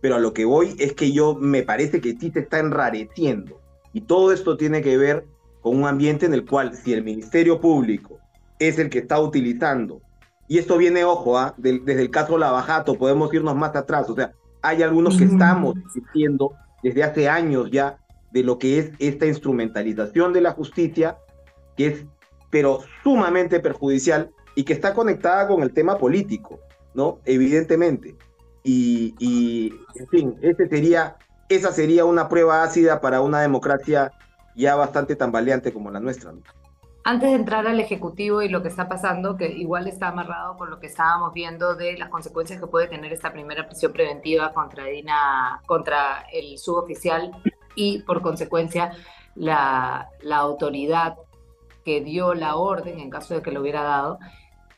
pero 0.00 0.16
a 0.16 0.18
lo 0.18 0.32
que 0.32 0.44
voy 0.44 0.74
es 0.80 0.94
que 0.94 1.12
yo 1.12 1.36
me 1.36 1.62
parece 1.62 2.00
que 2.00 2.16
sí 2.16 2.32
se 2.32 2.40
está 2.40 2.58
enrareciendo 2.58 3.61
y 3.92 4.02
todo 4.02 4.32
esto 4.32 4.56
tiene 4.56 4.82
que 4.82 4.96
ver 4.96 5.26
con 5.60 5.76
un 5.76 5.86
ambiente 5.86 6.26
en 6.26 6.34
el 6.34 6.44
cual 6.44 6.74
si 6.74 6.92
el 6.92 7.04
Ministerio 7.04 7.60
Público 7.60 8.18
es 8.58 8.78
el 8.78 8.90
que 8.90 8.98
está 8.98 9.20
utilizando, 9.20 10.00
y 10.48 10.58
esto 10.58 10.76
viene, 10.76 11.04
ojo, 11.04 11.38
¿ah? 11.38 11.54
desde 11.56 12.02
el 12.02 12.10
caso 12.10 12.36
Lavajato, 12.36 12.98
podemos 12.98 13.32
irnos 13.32 13.56
más 13.56 13.74
atrás, 13.74 14.08
o 14.10 14.14
sea, 14.14 14.32
hay 14.60 14.82
algunos 14.82 15.16
que 15.16 15.24
estamos 15.24 15.74
diciendo 15.94 16.52
desde 16.82 17.02
hace 17.02 17.28
años 17.28 17.70
ya 17.70 17.98
de 18.32 18.42
lo 18.42 18.58
que 18.58 18.78
es 18.78 18.92
esta 18.98 19.26
instrumentalización 19.26 20.32
de 20.32 20.40
la 20.40 20.52
justicia, 20.52 21.18
que 21.76 21.86
es 21.86 22.06
pero 22.50 22.80
sumamente 23.02 23.60
perjudicial 23.60 24.30
y 24.54 24.64
que 24.64 24.74
está 24.74 24.92
conectada 24.92 25.48
con 25.48 25.62
el 25.62 25.72
tema 25.72 25.96
político, 25.96 26.60
¿no? 26.94 27.20
Evidentemente. 27.24 28.14
Y, 28.62 29.14
y 29.18 29.72
en 29.94 30.08
fin, 30.08 30.38
ese 30.42 30.68
sería 30.68 31.16
esa 31.54 31.72
sería 31.72 32.04
una 32.04 32.28
prueba 32.28 32.62
ácida 32.62 33.00
para 33.00 33.20
una 33.20 33.40
democracia 33.40 34.12
ya 34.54 34.74
bastante 34.76 35.16
tambaleante 35.16 35.72
como 35.72 35.90
la 35.90 36.00
nuestra. 36.00 36.32
Antes 37.04 37.30
de 37.30 37.34
entrar 37.34 37.66
al 37.66 37.80
Ejecutivo 37.80 38.42
y 38.42 38.48
lo 38.48 38.62
que 38.62 38.68
está 38.68 38.88
pasando, 38.88 39.36
que 39.36 39.48
igual 39.48 39.88
está 39.88 40.08
amarrado 40.08 40.56
con 40.56 40.70
lo 40.70 40.78
que 40.78 40.86
estábamos 40.86 41.32
viendo 41.34 41.74
de 41.74 41.98
las 41.98 42.08
consecuencias 42.10 42.60
que 42.60 42.66
puede 42.68 42.86
tener 42.86 43.12
esta 43.12 43.32
primera 43.32 43.66
prisión 43.66 43.92
preventiva 43.92 44.52
contra 44.52 44.84
Dina, 44.84 45.60
contra 45.66 46.24
el 46.32 46.58
suboficial 46.58 47.32
y 47.74 48.02
por 48.02 48.22
consecuencia 48.22 48.92
la, 49.34 50.10
autoridad 50.30 51.16
que 51.84 52.02
dio 52.02 52.34
la 52.34 52.54
orden 52.54 53.00
en 53.00 53.10
caso 53.10 53.34
de 53.34 53.42
que 53.42 53.50
lo 53.50 53.62
hubiera 53.62 53.82
dado 53.82 54.20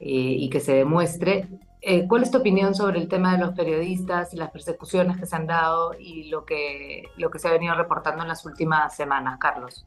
eh, 0.00 0.08
y 0.08 0.48
que 0.48 0.60
se 0.60 0.72
demuestre 0.72 1.46
eh, 1.86 2.06
¿Cuál 2.08 2.22
es 2.22 2.30
tu 2.30 2.38
opinión 2.38 2.74
sobre 2.74 2.98
el 2.98 3.08
tema 3.08 3.32
de 3.32 3.44
los 3.44 3.54
periodistas 3.54 4.32
y 4.32 4.38
las 4.38 4.50
persecuciones 4.50 5.18
que 5.18 5.26
se 5.26 5.36
han 5.36 5.46
dado 5.46 5.92
y 5.98 6.30
lo 6.30 6.46
que, 6.46 7.04
lo 7.18 7.30
que 7.30 7.38
se 7.38 7.48
ha 7.48 7.52
venido 7.52 7.74
reportando 7.74 8.22
en 8.22 8.28
las 8.28 8.46
últimas 8.46 8.96
semanas, 8.96 9.38
Carlos? 9.38 9.84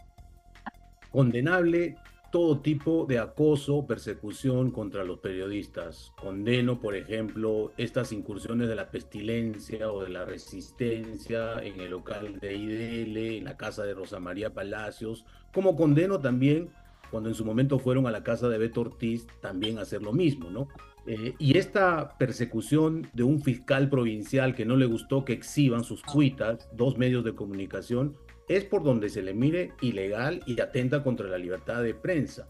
Condenable 1.11 1.95
todo 2.31 2.59
tipo 2.59 3.05
de 3.07 3.17
acoso, 3.17 3.87
persecución 3.87 4.69
contra 4.69 5.03
los 5.03 5.19
periodistas. 5.19 6.11
Condeno, 6.21 6.79
por 6.79 6.95
ejemplo, 6.95 7.71
estas 7.77 8.11
incursiones 8.11 8.67
de 8.67 8.75
la 8.75 8.91
pestilencia 8.91 9.91
o 9.91 10.03
de 10.03 10.09
la 10.09 10.23
resistencia 10.23 11.53
en 11.63 11.79
el 11.79 11.89
local 11.89 12.39
de 12.39 12.55
IDL, 12.55 13.17
en 13.37 13.45
la 13.45 13.57
casa 13.57 13.83
de 13.83 13.95
Rosa 13.95 14.19
María 14.19 14.53
Palacios, 14.53 15.25
como 15.51 15.75
condeno 15.75 16.19
también 16.19 16.69
cuando 17.09 17.29
en 17.29 17.35
su 17.35 17.45
momento 17.45 17.79
fueron 17.79 18.05
a 18.05 18.11
la 18.11 18.23
casa 18.23 18.49
de 18.49 18.57
Beto 18.57 18.81
Ortiz 18.81 19.25
también 19.41 19.79
a 19.79 19.81
hacer 19.81 20.03
lo 20.03 20.13
mismo, 20.13 20.49
¿no? 20.49 20.67
Eh, 21.09 21.35
y 21.39 21.57
esta 21.57 22.17
persecución 22.17 23.07
de 23.13 23.23
un 23.23 23.41
fiscal 23.41 23.89
provincial 23.89 24.53
que 24.53 24.65
no 24.65 24.75
le 24.75 24.85
gustó 24.85 25.23
que 25.23 25.31
exhiban 25.31 25.85
sus 25.85 26.03
cuitas, 26.03 26.67
dos 26.73 26.97
medios 26.97 27.23
de 27.23 27.33
comunicación, 27.33 28.17
es 28.49 28.65
por 28.65 28.83
donde 28.83 29.07
se 29.07 29.21
le 29.21 29.33
mire 29.33 29.71
ilegal 29.81 30.41
y 30.45 30.59
atenta 30.59 31.03
contra 31.03 31.29
la 31.29 31.37
libertad 31.37 31.81
de 31.81 31.93
prensa. 31.93 32.49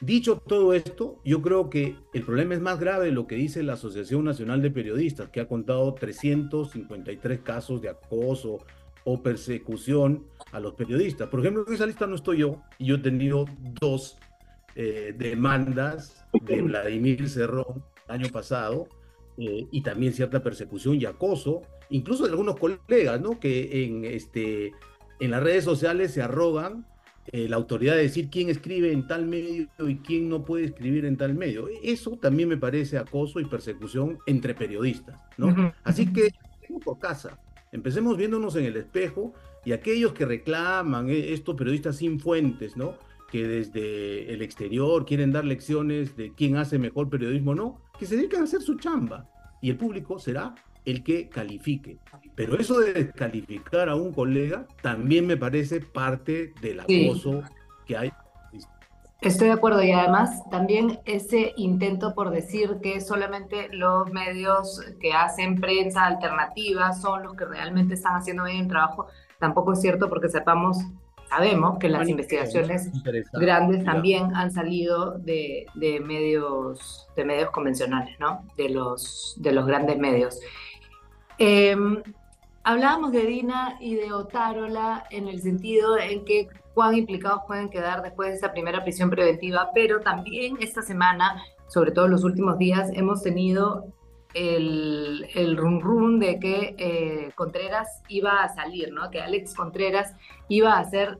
Dicho 0.00 0.38
todo 0.38 0.72
esto, 0.72 1.20
yo 1.26 1.42
creo 1.42 1.68
que 1.68 1.94
el 2.14 2.22
problema 2.24 2.54
es 2.54 2.60
más 2.62 2.80
grave 2.80 3.06
de 3.06 3.12
lo 3.12 3.26
que 3.26 3.34
dice 3.34 3.62
la 3.62 3.74
Asociación 3.74 4.24
Nacional 4.24 4.62
de 4.62 4.70
Periodistas, 4.70 5.28
que 5.28 5.40
ha 5.40 5.48
contado 5.48 5.92
353 5.92 7.40
casos 7.40 7.82
de 7.82 7.90
acoso 7.90 8.64
o 9.04 9.22
persecución 9.22 10.24
a 10.52 10.60
los 10.60 10.72
periodistas. 10.72 11.28
Por 11.28 11.40
ejemplo, 11.40 11.64
en 11.66 11.74
esa 11.74 11.84
lista 11.84 12.06
no 12.06 12.14
estoy 12.14 12.38
yo, 12.38 12.62
y 12.78 12.86
yo 12.86 12.94
he 12.94 13.00
tenido 13.00 13.44
dos 13.78 14.16
eh, 14.74 15.14
demandas 15.18 16.24
de 16.32 16.62
Vladimir 16.62 17.28
Cerrón 17.28 17.84
año 18.10 18.28
pasado, 18.30 18.88
eh, 19.38 19.66
y 19.70 19.82
también 19.82 20.12
cierta 20.12 20.42
persecución 20.42 21.00
y 21.00 21.06
acoso, 21.06 21.62
incluso 21.88 22.24
de 22.24 22.30
algunos 22.30 22.56
colegas, 22.56 23.20
¿no? 23.20 23.40
Que 23.40 23.84
en, 23.84 24.04
este, 24.04 24.72
en 25.18 25.30
las 25.30 25.42
redes 25.42 25.64
sociales 25.64 26.12
se 26.12 26.22
arrogan 26.22 26.86
eh, 27.32 27.48
la 27.48 27.56
autoridad 27.56 27.94
de 27.94 28.02
decir 28.02 28.28
quién 28.28 28.48
escribe 28.48 28.92
en 28.92 29.06
tal 29.06 29.26
medio 29.26 29.68
y 29.78 29.96
quién 29.98 30.28
no 30.28 30.44
puede 30.44 30.64
escribir 30.64 31.04
en 31.04 31.16
tal 31.16 31.34
medio. 31.34 31.68
Eso 31.82 32.18
también 32.20 32.48
me 32.48 32.56
parece 32.56 32.98
acoso 32.98 33.40
y 33.40 33.44
persecución 33.44 34.18
entre 34.26 34.54
periodistas, 34.54 35.20
¿no? 35.36 35.72
Así 35.84 36.12
que, 36.12 36.34
por 36.84 36.98
casa, 36.98 37.38
empecemos 37.72 38.16
viéndonos 38.16 38.56
en 38.56 38.64
el 38.64 38.76
espejo 38.76 39.32
y 39.64 39.72
aquellos 39.72 40.12
que 40.12 40.24
reclaman, 40.24 41.08
eh, 41.08 41.32
estos 41.32 41.54
periodistas 41.54 41.96
sin 41.96 42.18
fuentes, 42.18 42.76
¿no? 42.76 42.96
Que 43.30 43.46
desde 43.46 44.32
el 44.32 44.42
exterior 44.42 45.06
quieren 45.06 45.32
dar 45.32 45.44
lecciones 45.44 46.16
de 46.16 46.32
quién 46.34 46.56
hace 46.56 46.78
mejor 46.78 47.08
periodismo, 47.08 47.54
no, 47.54 47.80
que 47.98 48.06
se 48.06 48.16
dedican 48.16 48.40
a 48.40 48.44
hacer 48.44 48.60
su 48.60 48.76
chamba 48.76 49.28
y 49.60 49.70
el 49.70 49.76
público 49.76 50.18
será 50.18 50.54
el 50.84 51.02
que 51.02 51.28
califique. 51.28 51.98
Pero 52.34 52.58
eso 52.58 52.80
de 52.80 52.92
descalificar 52.92 53.88
a 53.88 53.94
un 53.94 54.12
colega 54.12 54.66
también 54.82 55.26
me 55.26 55.36
parece 55.36 55.80
parte 55.80 56.54
del 56.60 56.80
acoso 56.80 57.42
que 57.86 57.96
hay. 57.96 58.12
Estoy 59.20 59.48
de 59.48 59.52
acuerdo 59.52 59.82
y 59.82 59.92
además 59.92 60.42
también 60.50 60.98
ese 61.04 61.52
intento 61.58 62.14
por 62.14 62.30
decir 62.30 62.78
que 62.82 63.02
solamente 63.02 63.68
los 63.70 64.10
medios 64.10 64.80
que 64.98 65.12
hacen 65.12 65.60
prensa 65.60 66.06
alternativa 66.06 66.94
son 66.94 67.24
los 67.24 67.34
que 67.34 67.44
realmente 67.44 67.94
están 67.94 68.14
haciendo 68.16 68.44
bien 68.44 68.62
el 68.62 68.68
trabajo, 68.68 69.08
tampoco 69.38 69.74
es 69.74 69.82
cierto 69.82 70.08
porque 70.08 70.30
sepamos 70.30 70.78
sabemos 71.30 71.78
que 71.78 71.88
las 71.88 72.08
investigaciones 72.08 72.90
grandes 73.32 73.84
también 73.84 74.34
han 74.34 74.50
salido 74.50 75.12
de, 75.18 75.64
de, 75.74 76.00
medios 76.00 77.08
de 77.16 77.24
medios 77.24 77.50
convencionales, 77.50 78.18
¿no? 78.18 78.44
De 78.56 78.68
los 78.68 79.36
de 79.38 79.52
los 79.52 79.64
grandes 79.66 79.96
medios. 79.98 80.40
Em, 81.38 82.02
hablábamos 82.64 83.12
de 83.12 83.24
Dina 83.24 83.76
y 83.80 83.94
de 83.94 84.12
Otárola 84.12 85.04
en 85.10 85.28
el 85.28 85.40
sentido 85.40 85.96
en 85.96 86.24
que 86.24 86.48
cuán 86.74 86.96
implicados 86.96 87.42
pueden 87.46 87.70
quedar 87.70 88.02
después 88.02 88.30
de 88.30 88.36
esa 88.36 88.52
primera 88.52 88.82
prisión 88.82 89.08
preventiva, 89.08 89.70
pero 89.72 90.00
también 90.00 90.56
esta 90.60 90.82
semana, 90.82 91.40
sobre 91.68 91.92
todo 91.92 92.06
en 92.06 92.10
los 92.10 92.24
últimos 92.24 92.58
días, 92.58 92.90
hemos 92.94 93.22
tenido 93.22 93.86
el, 94.34 95.56
rum 95.56 95.80
rum 95.80 96.18
de 96.18 96.38
que 96.38 96.74
eh, 96.78 97.32
Contreras 97.34 98.02
iba 98.08 98.42
a 98.42 98.54
salir, 98.54 98.92
¿no? 98.92 99.10
Que 99.10 99.20
Alex 99.20 99.54
Contreras 99.54 100.14
iba 100.48 100.78
a 100.78 100.84
ser 100.84 101.18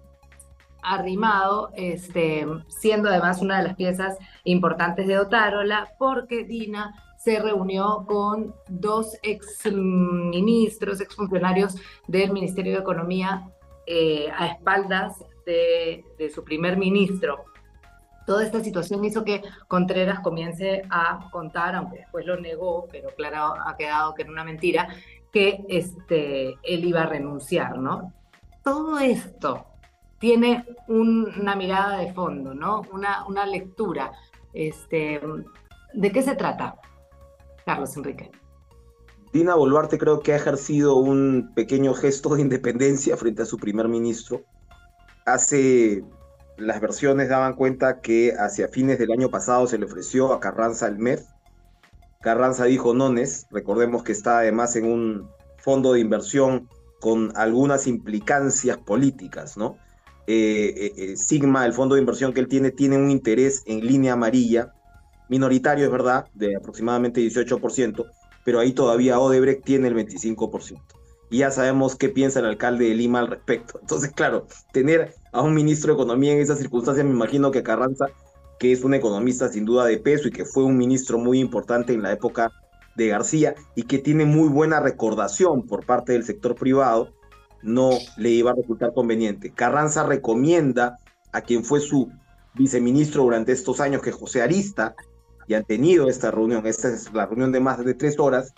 arrimado, 0.83 1.71
este, 1.75 2.47
siendo 2.69 3.09
además 3.09 3.43
una 3.43 3.59
de 3.59 3.65
las 3.65 3.77
piezas 3.77 4.17
importantes 4.45 5.07
de 5.07 5.19
Otárola, 5.19 5.93
porque 5.99 6.45
Dina 6.45 6.95
se 7.19 7.39
reunió 7.39 8.05
con 8.07 8.55
dos 8.69 9.19
ex 9.23 9.61
ministros, 9.71 11.01
ex 11.01 11.15
funcionarios 11.15 11.77
del 12.09 12.33
Ministerio 12.33 12.73
de 12.73 12.81
Economía 12.81 13.51
eh, 13.87 14.31
a 14.35 14.47
espaldas 14.47 15.23
de, 15.45 16.31
su 16.33 16.45
primer 16.45 16.77
ministro. 16.77 17.45
Toda 18.31 18.45
esta 18.45 18.63
situación 18.63 19.05
hizo 19.05 19.25
que 19.25 19.43
Contreras 19.67 20.21
comience 20.21 20.83
a 20.89 21.29
contar, 21.33 21.75
aunque 21.75 21.99
después 21.99 22.25
lo 22.25 22.39
negó, 22.39 22.87
pero 22.89 23.09
claro, 23.17 23.57
ha 23.67 23.77
quedado 23.77 24.15
que 24.15 24.23
era 24.23 24.31
una 24.31 24.45
mentira, 24.45 24.87
que 25.33 25.65
este, 25.69 26.51
él 26.63 26.85
iba 26.85 27.03
a 27.03 27.07
renunciar, 27.07 27.79
¿no? 27.79 28.13
Todo 28.63 29.01
esto 29.01 29.67
tiene 30.21 30.65
una 30.87 31.57
mirada 31.57 31.99
de 31.99 32.13
fondo, 32.13 32.55
¿no? 32.55 32.83
Una, 32.93 33.27
una 33.27 33.47
lectura. 33.47 34.13
Este, 34.53 35.21
¿De 35.93 36.13
qué 36.13 36.23
se 36.23 36.37
trata? 36.37 36.77
Carlos 37.67 37.97
Enrique. 37.97 38.31
Dina 39.33 39.57
Boluarte 39.57 39.99
creo 39.99 40.21
que 40.21 40.35
ha 40.35 40.37
ejercido 40.37 40.95
un 40.95 41.51
pequeño 41.57 41.95
gesto 41.95 42.37
de 42.37 42.43
independencia 42.43 43.17
frente 43.17 43.43
a 43.43 43.47
su 43.47 43.57
primer 43.57 43.89
ministro. 43.89 44.43
Hace 45.27 46.05
las 46.61 46.81
versiones 46.81 47.29
daban 47.29 47.55
cuenta 47.55 48.01
que 48.01 48.35
hacia 48.39 48.69
fines 48.69 48.99
del 48.99 49.13
año 49.13 49.31
pasado 49.31 49.67
se 49.67 49.79
le 49.79 49.87
ofreció 49.87 50.33
a 50.33 50.41
Carranza 50.41 50.87
el 50.87 50.99
MEF. 50.99 51.23
Carranza 52.21 52.65
dijo 52.67 52.93
nones, 52.95 53.47
recordemos 53.51 54.03
que 54.03 54.13
está 54.13 54.41
además 54.41 54.77
en 54.77 54.85
un 54.85 55.31
fondo 55.57 55.95
de 55.95 56.01
inversión 56.01 56.69
con 57.01 57.33
algunas 57.35 57.87
implicancias 57.87 58.77
políticas, 58.77 59.57
¿no? 59.57 59.79
Eh, 60.27 60.75
eh, 60.77 60.93
eh, 60.97 61.17
Sigma, 61.17 61.65
el 61.65 61.73
fondo 61.73 61.95
de 61.95 62.03
inversión 62.03 62.33
que 62.33 62.41
él 62.41 62.49
tiene, 62.49 62.71
tiene 62.71 62.99
un 62.99 63.11
interés 63.11 63.63
en 63.67 63.85
línea 63.85 64.13
amarilla 64.13 64.75
minoritario, 65.29 65.87
es 65.87 65.91
verdad, 65.91 66.27
de 66.35 66.57
aproximadamente 66.57 67.21
18%, 67.23 68.07
pero 68.45 68.61
ahí 68.61 68.73
todavía 68.73 69.19
Odebrecht 69.19 69.65
tiene 69.65 69.89
el 69.89 69.95
25%. 69.95 71.00
Y 71.31 71.39
ya 71.39 71.51
sabemos 71.51 71.97
qué 71.97 72.09
piensa 72.09 72.41
el 72.41 72.47
alcalde 72.47 72.89
de 72.89 72.95
Lima 72.95 73.21
al 73.21 73.29
respecto. 73.29 73.79
Entonces, 73.81 74.11
claro, 74.13 74.47
tener 74.73 75.15
a 75.33 75.43
un 75.43 75.55
ministro 75.55 75.95
de 75.95 76.03
Economía 76.03 76.33
en 76.33 76.41
esas 76.41 76.59
circunstancias, 76.59 77.07
me 77.07 77.13
imagino 77.13 77.51
que 77.51 77.63
Carranza, 77.63 78.07
que 78.59 78.73
es 78.73 78.83
un 78.83 78.95
economista 78.95 79.49
sin 79.49 79.65
duda 79.65 79.87
de 79.87 79.99
peso 79.99 80.29
y 80.29 80.33
que 80.33 80.45
fue 80.45 80.65
un 80.65 80.77
ministro 80.77 81.19
muy 81.19 81.39
importante 81.39 81.93
en 81.95 82.03
la 82.03 82.13
época 82.13 82.53
de 82.97 83.09
García 83.09 83.55
y 83.75 83.85
que 83.85 83.99
tiene 83.99 84.25
muy 84.25 84.49
buena 84.49 84.81
recordación 84.81 85.67
por 85.67 85.87
parte 85.87 86.13
del 86.13 86.25
sector 86.25 86.57
privado, 86.57 87.13
no 87.63 87.91
le 88.17 88.31
iba 88.31 88.51
a 88.51 88.55
resultar 88.55 88.93
conveniente. 88.93 89.53
Carranza 89.53 90.03
recomienda 90.05 90.99
a 91.33 91.41
quien 91.43 91.65
fue 91.65 91.81
su 91.81 92.11
viceministro 92.55 93.23
durante 93.23 93.53
estos 93.53 93.81
años, 93.81 94.03
que 94.03 94.13
José 94.13 94.43
Arista, 94.43 94.95
y 95.47 95.55
han 95.55 95.65
tenido 95.65 96.09
esta 96.09 96.31
reunión, 96.31 96.67
esta 96.67 96.89
es 96.89 97.13
la 97.13 97.27
reunión 97.27 97.53
de 97.53 97.61
más 97.61 97.85
de 97.85 97.95
tres 97.95 98.19
horas, 98.19 98.53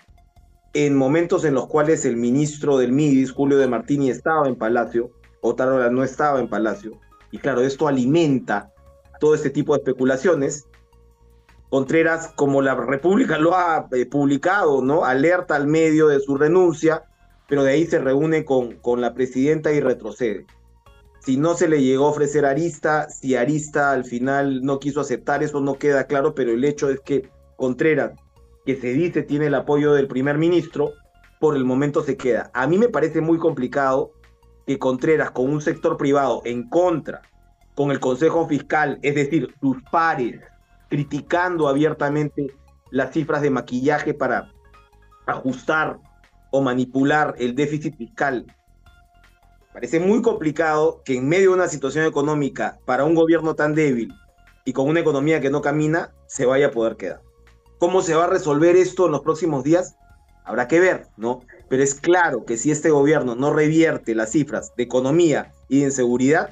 en 0.75 0.97
momentos 0.97 1.45
en 1.45 1.55
los 1.55 1.67
cuales 1.67 2.05
el 2.05 2.17
ministro 2.17 2.79
del 2.79 2.93
MIDIS, 2.93 3.33
Julio 3.33 3.59
de 3.59 3.69
Martini, 3.69 4.11
estaba 4.11 4.49
en 4.49 4.57
Palacio, 4.57 5.11
Otárola 5.41 5.91
no 5.91 6.05
estaba 6.05 6.41
en 6.41 6.49
Palacio, 6.49 6.93
y 7.31 7.39
claro, 7.39 7.63
esto 7.63 7.89
alimenta 7.89 8.73
todo 9.21 9.35
este 9.35 9.51
tipo 9.51 9.75
de 9.75 9.79
especulaciones. 9.79 10.67
Contreras, 11.71 12.29
como 12.37 12.61
la 12.61 12.75
República 12.75 13.39
lo 13.39 13.57
ha 13.57 13.89
eh, 13.93 14.05
publicado, 14.05 14.83
¿no? 14.83 15.05
Alerta 15.05 15.57
al 15.57 15.67
medio 15.67 16.09
de 16.09 16.21
su 16.21 16.37
renuncia, 16.37 17.05
pero 17.49 17.65
de 17.65 17.73
ahí 17.73 17.87
se 17.87 17.99
reúne 17.99 18.45
con, 18.45 18.73
con 18.77 19.01
la 19.01 19.15
presidenta 19.15 19.73
y 19.73 19.81
retrocede 19.81 20.47
si 21.25 21.37
no 21.37 21.55
se 21.55 21.69
le 21.69 21.83
llegó 21.83 22.07
a 22.07 22.11
ofrecer 22.11 22.45
Arista, 22.45 23.09
si 23.09 23.37
Arista 23.37 23.93
al 23.93 24.05
final 24.05 24.63
no 24.63 24.81
quiso 24.81 25.01
aceptar, 25.01 25.43
eso 25.43 25.61
no 25.61 25.79
queda 25.79 26.07
claro, 26.07 26.35
pero 26.35 26.51
el 26.51 26.65
hecho 26.65 26.91
es 26.91 27.01
que 27.01 27.29
Contreras, 27.57 28.13
que 28.65 28.77
se 28.77 28.93
dice 28.93 29.23
tiene 29.23 29.47
el 29.47 29.55
apoyo 29.55 29.93
del 29.93 30.09
primer 30.09 30.39
ministro, 30.39 30.93
por 31.41 31.57
el 31.57 31.65
momento 31.65 32.03
se 32.03 32.17
queda. 32.17 32.51
A 32.55 32.67
mí 32.67 32.79
me 32.79 32.89
parece 32.89 33.21
muy 33.21 33.39
complicado 33.39 34.13
que 34.67 34.79
Contreras, 34.79 35.33
con 35.33 35.51
un 35.51 35.61
sector 35.61 35.97
privado 35.97 36.43
en 36.45 36.69
contra, 36.69 37.23
con 37.75 37.91
el 37.91 38.01
Consejo 38.01 38.47
Fiscal, 38.47 38.99
es 39.03 39.15
decir, 39.15 39.53
sus 39.61 39.77
pares, 39.91 40.41
criticando 40.89 41.69
abiertamente 41.69 42.55
las 42.91 43.13
cifras 43.13 43.43
de 43.43 43.51
maquillaje 43.51 44.15
para 44.15 44.53
ajustar 45.27 45.99
o 46.51 46.61
manipular 46.61 47.35
el 47.39 47.55
déficit 47.55 47.97
fiscal 47.97 48.47
Parece 49.73 50.01
muy 50.01 50.21
complicado 50.21 51.01
que 51.03 51.17
en 51.17 51.29
medio 51.29 51.51
de 51.51 51.57
una 51.57 51.69
situación 51.69 52.05
económica 52.05 52.79
para 52.85 53.05
un 53.05 53.15
gobierno 53.15 53.55
tan 53.55 53.75
débil 53.75 54.13
y 54.67 54.75
con 54.75 54.87
una 54.87 55.01
economía 55.01 55.41
que 55.41 55.49
no 55.49 55.63
camina, 55.63 56.13
se 56.27 56.45
vaya 56.45 56.67
a 56.67 56.71
poder 56.71 56.97
quedar. 56.97 57.23
¿Cómo 57.83 58.01
se 58.01 58.15
va 58.15 58.27
a 58.27 58.29
resolver 58.29 58.77
esto 58.77 59.07
en 59.07 59.11
los 59.11 59.23
próximos 59.23 59.65
días? 59.65 59.97
Habrá 60.45 60.69
que 60.69 60.79
ver, 60.79 61.09
¿no? 61.17 61.41
Pero 61.69 61.83
es 61.83 61.97
claro 61.97 62.45
que 62.45 62.57
si 62.57 62.71
este 62.71 62.91
gobierno 62.91 63.35
no 63.35 63.53
revierte 63.53 64.15
las 64.15 64.31
cifras 64.31 64.73
de 64.77 64.85
economía 64.85 65.51
y 65.69 65.81
de 65.81 65.87
inseguridad, 65.87 66.51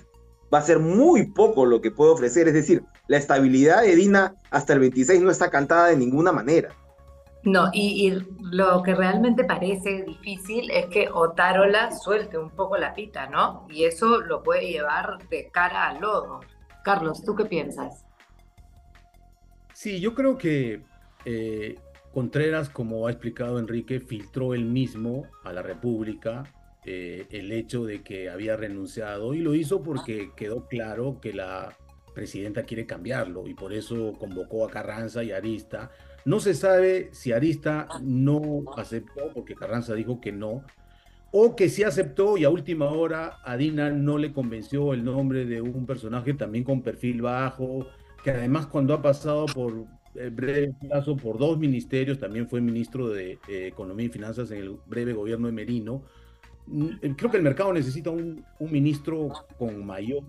va 0.52 0.58
a 0.58 0.62
ser 0.62 0.80
muy 0.80 1.30
poco 1.30 1.66
lo 1.66 1.80
que 1.80 1.92
puede 1.92 2.10
ofrecer. 2.10 2.48
Es 2.48 2.54
decir, 2.54 2.82
la 3.06 3.16
estabilidad 3.16 3.82
de 3.82 3.94
Dina 3.94 4.34
hasta 4.50 4.72
el 4.72 4.80
26 4.80 5.22
no 5.22 5.30
está 5.30 5.50
cantada 5.50 5.86
de 5.86 5.96
ninguna 5.96 6.32
manera. 6.32 6.70
No, 7.44 7.70
y, 7.72 8.10
lo 8.50 8.82
que 8.82 8.96
realmente 8.96 9.44
parece 9.44 10.02
difícil 10.02 10.68
es 10.72 10.86
que 10.86 11.10
Otárola 11.12 11.92
suelte 11.92 12.38
un 12.38 12.50
poco 12.50 12.76
la 12.76 12.92
pita, 12.92 13.28
¿no? 13.28 13.68
Y 13.70 13.84
eso 13.84 14.20
lo 14.20 14.42
puede 14.42 14.68
llevar 14.68 15.18
de 15.28 15.48
cara 15.52 15.90
al 15.90 16.00
lodo. 16.00 16.40
Carlos, 16.82 17.22
¿tú 17.22 17.36
qué 17.36 17.44
piensas? 17.44 18.04
Sí, 19.74 20.00
yo 20.00 20.12
creo 20.12 20.36
que 20.36 20.89
eh, 21.24 21.76
Contreras, 22.12 22.68
como 22.70 23.06
ha 23.06 23.10
explicado 23.10 23.58
Enrique, 23.58 24.00
filtró 24.00 24.54
él 24.54 24.64
mismo 24.64 25.26
a 25.44 25.52
la 25.52 25.62
República 25.62 26.44
eh, 26.84 27.26
el 27.30 27.52
hecho 27.52 27.84
de 27.84 28.02
que 28.02 28.30
había 28.30 28.56
renunciado 28.56 29.34
y 29.34 29.40
lo 29.40 29.54
hizo 29.54 29.82
porque 29.82 30.30
quedó 30.34 30.66
claro 30.66 31.20
que 31.20 31.32
la 31.32 31.76
presidenta 32.14 32.64
quiere 32.64 32.86
cambiarlo 32.86 33.46
y 33.46 33.54
por 33.54 33.72
eso 33.72 34.14
convocó 34.18 34.64
a 34.64 34.70
Carranza 34.70 35.22
y 35.22 35.30
Arista. 35.30 35.90
No 36.24 36.40
se 36.40 36.54
sabe 36.54 37.10
si 37.12 37.32
Arista 37.32 37.86
no 38.02 38.62
aceptó, 38.76 39.30
porque 39.32 39.54
Carranza 39.54 39.94
dijo 39.94 40.20
que 40.20 40.32
no, 40.32 40.64
o 41.32 41.54
que 41.54 41.68
sí 41.68 41.84
aceptó 41.84 42.36
y 42.36 42.44
a 42.44 42.50
última 42.50 42.90
hora 42.90 43.38
a 43.44 43.56
Dina 43.56 43.90
no 43.90 44.18
le 44.18 44.32
convenció 44.32 44.92
el 44.92 45.04
nombre 45.04 45.44
de 45.44 45.60
un 45.60 45.86
personaje 45.86 46.34
también 46.34 46.64
con 46.64 46.82
perfil 46.82 47.22
bajo, 47.22 47.86
que 48.24 48.32
además 48.32 48.66
cuando 48.66 48.94
ha 48.94 49.02
pasado 49.02 49.46
por 49.46 49.86
breve 50.14 50.74
plazo 50.80 51.16
por 51.16 51.38
dos 51.38 51.58
ministerios, 51.58 52.18
también 52.18 52.48
fue 52.48 52.60
ministro 52.60 53.08
de 53.08 53.38
eh, 53.48 53.68
Economía 53.68 54.06
y 54.06 54.10
Finanzas 54.10 54.50
en 54.50 54.58
el 54.58 54.76
breve 54.86 55.12
gobierno 55.12 55.46
de 55.46 55.52
Merino, 55.52 56.02
mm, 56.66 56.88
eh, 57.02 57.14
creo 57.16 57.30
que 57.30 57.36
el 57.36 57.42
mercado 57.42 57.72
necesita 57.72 58.10
un, 58.10 58.44
un 58.58 58.72
ministro 58.72 59.30
con 59.58 59.84
mayor 59.84 60.24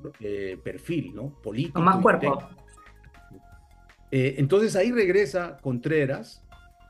perfil, 0.64 1.14
¿no? 1.16 1.30
Político. 1.42 1.76
Con 1.76 1.86
más 1.86 2.02
cuerpo. 2.02 2.38
entonces 4.12 4.76
ahí 4.76 4.92
regresa 4.92 5.58
Contreras 5.62 6.44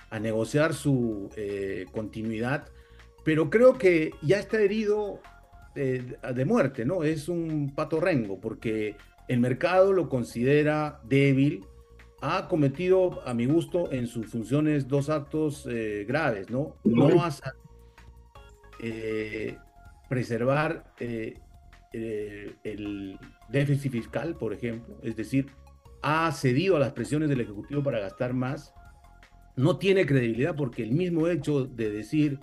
a 0.09 0.19
negociar 0.19 0.73
su 0.73 1.29
continuidad 1.91 2.65
pero 3.23 3.49
creo 3.49 3.77
que 3.77 4.11
ya 4.21 4.39
está 4.39 4.59
herido 4.59 5.19
de, 5.75 6.17
de 6.33 6.45
muerte, 6.45 6.85
¿no? 6.85 7.03
Es 7.03 7.29
un 7.29 7.71
pato 7.75 7.99
rengo, 7.99 8.39
porque 8.39 8.95
el 9.27 9.39
mercado 9.39 9.93
lo 9.93 10.09
considera 10.09 10.99
débil, 11.03 11.63
ha 12.21 12.47
cometido, 12.47 13.21
a 13.27 13.33
mi 13.33 13.47
gusto, 13.47 13.91
en 13.91 14.07
sus 14.07 14.27
funciones 14.27 14.87
dos 14.87 15.09
actos 15.09 15.67
eh, 15.69 16.05
graves, 16.07 16.49
¿no? 16.49 16.75
No 16.83 17.23
a 17.23 17.31
eh, 18.79 19.57
preservar 20.07 20.93
eh, 20.99 21.39
el 21.93 23.19
déficit 23.49 23.91
fiscal, 23.91 24.35
por 24.35 24.53
ejemplo, 24.53 24.97
es 25.01 25.15
decir, 25.15 25.47
ha 26.03 26.31
cedido 26.31 26.77
a 26.77 26.79
las 26.79 26.93
presiones 26.93 27.27
del 27.27 27.41
Ejecutivo 27.41 27.83
para 27.83 27.99
gastar 27.99 28.33
más, 28.33 28.73
no 29.55 29.77
tiene 29.77 30.05
credibilidad 30.05 30.55
porque 30.55 30.83
el 30.83 30.91
mismo 30.91 31.27
hecho 31.27 31.65
de 31.65 31.91
decir 31.91 32.39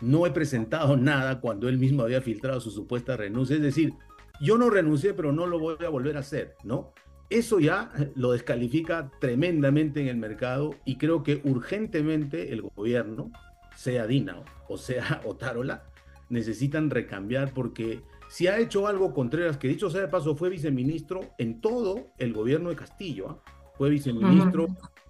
no 0.00 0.26
he 0.26 0.30
presentado 0.30 0.96
nada 0.96 1.40
cuando 1.40 1.68
él 1.68 1.78
mismo 1.78 2.02
había 2.02 2.20
filtrado 2.22 2.60
su 2.60 2.70
supuesta 2.70 3.16
renuncia. 3.16 3.56
Es 3.56 3.62
decir, 3.62 3.92
yo 4.40 4.56
no 4.56 4.70
renuncié, 4.70 5.14
pero 5.14 5.30
no 5.32 5.46
lo 5.46 5.58
voy 5.58 5.76
a 5.84 5.90
volver 5.90 6.16
a 6.16 6.20
hacer, 6.20 6.56
¿no? 6.64 6.92
Eso 7.30 7.60
ya 7.60 7.92
lo 8.16 8.32
descalifica 8.32 9.10
tremendamente 9.20 10.00
en 10.00 10.08
el 10.08 10.16
mercado 10.16 10.74
y 10.84 10.96
creo 10.96 11.22
que 11.22 11.40
urgentemente 11.44 12.52
el 12.52 12.62
gobierno, 12.62 13.30
sea 13.76 14.06
Dina 14.06 14.42
o 14.68 14.76
sea 14.76 15.22
Otárola, 15.24 15.84
necesitan 16.28 16.90
recambiar 16.90 17.54
porque 17.54 18.02
si 18.28 18.46
ha 18.46 18.58
hecho 18.58 18.86
algo 18.86 19.12
Contreras, 19.12 19.56
que 19.56 19.68
dicho 19.68 19.90
sea 19.90 20.02
de 20.02 20.08
paso, 20.08 20.36
fue 20.36 20.50
viceministro 20.50 21.20
en 21.38 21.60
todo 21.60 22.12
el 22.18 22.32
gobierno 22.32 22.70
de 22.70 22.76
Castillo, 22.76 23.30
¿ah? 23.30 23.42
fue 23.76 23.90
viceministro 23.90 24.68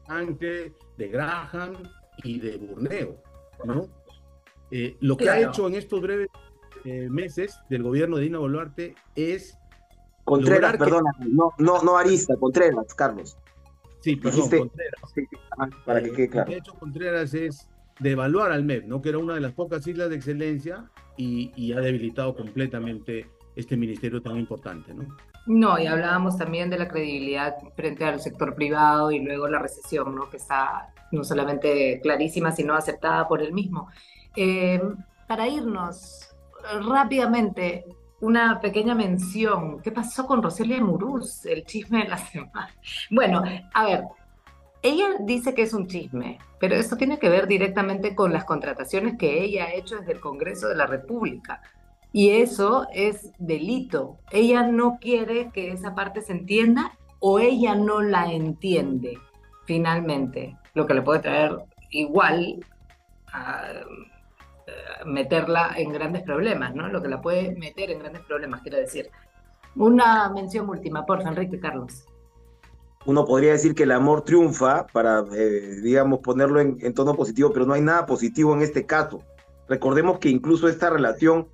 antes 0.08 0.72
de 0.96 1.08
Graham 1.08 1.74
y 2.24 2.38
de 2.38 2.56
Burneo, 2.56 3.22
¿no? 3.64 3.88
Eh, 4.70 4.96
lo 5.00 5.16
que 5.16 5.28
ha 5.28 5.40
hecho 5.40 5.66
en 5.66 5.74
estos 5.74 6.00
breves 6.00 6.28
eh, 6.84 7.08
meses 7.10 7.58
del 7.68 7.82
gobierno 7.82 8.16
de 8.16 8.24
Dina 8.24 8.38
Boluarte 8.38 8.94
es. 9.14 9.56
Contreras, 10.30 10.76
perdona, 10.76 11.10
no, 11.18 11.52
no, 11.58 11.82
no 11.82 11.96
Arista, 11.96 12.36
Contreras, 12.36 12.94
Carlos. 12.94 13.36
Sí, 14.00 14.16
perdón, 14.16 14.48
Contreras. 14.48 15.00
para 15.84 16.00
que 16.00 16.08
eh, 16.08 16.12
quede 16.12 16.28
claro. 16.28 16.46
Lo 16.46 16.50
que 16.50 16.54
ha 16.54 16.58
hecho 16.58 16.74
Contreras 16.74 17.34
es 17.34 17.68
devaluar 17.98 18.52
al 18.52 18.64
MEP, 18.64 18.86
¿no? 18.86 19.02
que 19.02 19.10
era 19.10 19.18
una 19.18 19.34
de 19.34 19.40
las 19.40 19.52
pocas 19.52 19.86
islas 19.86 20.08
de 20.08 20.16
excelencia 20.16 20.90
y, 21.16 21.52
y 21.56 21.72
ha 21.72 21.80
debilitado 21.80 22.34
completamente 22.34 23.28
este 23.56 23.76
ministerio 23.76 24.22
tan 24.22 24.36
importante. 24.36 24.94
¿no? 24.94 25.04
No, 25.46 25.78
y 25.78 25.86
hablábamos 25.86 26.38
también 26.38 26.70
de 26.70 26.78
la 26.78 26.88
credibilidad 26.88 27.56
frente 27.74 28.04
al 28.04 28.20
sector 28.20 28.54
privado 28.54 29.10
y 29.10 29.18
luego 29.18 29.48
la 29.48 29.58
recesión, 29.58 30.14
¿no? 30.14 30.30
que 30.30 30.36
está 30.36 30.92
no 31.12 31.24
solamente 31.24 32.00
clarísima, 32.02 32.52
sino 32.52 32.74
aceptada 32.74 33.26
por 33.26 33.42
el 33.42 33.52
mismo. 33.52 33.88
Eh, 34.36 34.80
para 35.26 35.48
irnos 35.48 36.28
rápidamente, 36.86 37.84
una 38.20 38.60
pequeña 38.60 38.94
mención. 38.94 39.80
¿Qué 39.80 39.92
pasó 39.92 40.26
con 40.26 40.42
Roselia 40.42 40.82
Muruz? 40.82 41.44
El 41.46 41.64
chisme 41.64 42.04
de 42.04 42.08
la 42.08 42.18
semana. 42.18 42.74
Bueno, 43.10 43.42
a 43.74 43.84
ver, 43.84 44.04
ella 44.82 45.16
dice 45.20 45.54
que 45.54 45.62
es 45.62 45.74
un 45.74 45.86
chisme, 45.86 46.38
pero 46.58 46.74
esto 46.74 46.96
tiene 46.96 47.18
que 47.18 47.28
ver 47.28 47.46
directamente 47.46 48.14
con 48.14 48.32
las 48.32 48.44
contrataciones 48.44 49.18
que 49.18 49.42
ella 49.42 49.66
ha 49.66 49.74
hecho 49.74 49.98
desde 49.98 50.12
el 50.12 50.20
Congreso 50.20 50.68
de 50.68 50.76
la 50.76 50.86
República. 50.86 51.62
Y 52.12 52.30
eso 52.30 52.86
es 52.92 53.30
delito. 53.38 54.18
Ella 54.32 54.64
no 54.64 54.98
quiere 55.00 55.50
que 55.52 55.70
esa 55.70 55.94
parte 55.94 56.22
se 56.22 56.32
entienda 56.32 56.92
o 57.20 57.38
ella 57.38 57.74
no 57.74 58.00
la 58.00 58.32
entiende 58.32 59.18
finalmente, 59.66 60.56
lo 60.74 60.86
que 60.86 60.94
le 60.94 61.02
puede 61.02 61.20
traer 61.20 61.56
igual 61.90 62.64
meterla 65.04 65.74
en 65.76 65.92
grandes 65.92 66.22
problemas, 66.22 66.74
¿no? 66.74 66.88
Lo 66.88 67.02
que 67.02 67.08
la 67.08 67.20
puede 67.20 67.54
meter 67.56 67.90
en 67.90 68.00
grandes 68.00 68.22
problemas, 68.22 68.62
quiero 68.62 68.78
decir. 68.78 69.10
Una 69.76 70.28
mención 70.30 70.68
última, 70.68 71.06
por 71.06 71.22
Enrique 71.22 71.60
Carlos. 71.60 72.04
Uno 73.06 73.24
podría 73.24 73.52
decir 73.52 73.74
que 73.74 73.84
el 73.84 73.92
amor 73.92 74.22
triunfa 74.22 74.86
para, 74.86 75.24
eh, 75.34 75.80
digamos, 75.82 76.20
ponerlo 76.20 76.60
en, 76.60 76.76
en, 76.80 76.92
tono 76.92 77.14
positivo, 77.14 77.50
pero 77.52 77.64
no 77.64 77.74
hay 77.74 77.80
nada 77.80 78.04
positivo 78.04 78.54
en 78.54 78.62
este 78.62 78.84
caso. 78.84 79.22
Recordemos 79.68 80.18
que 80.18 80.28
incluso 80.28 80.68
esta 80.68 80.90
relación 80.90 81.48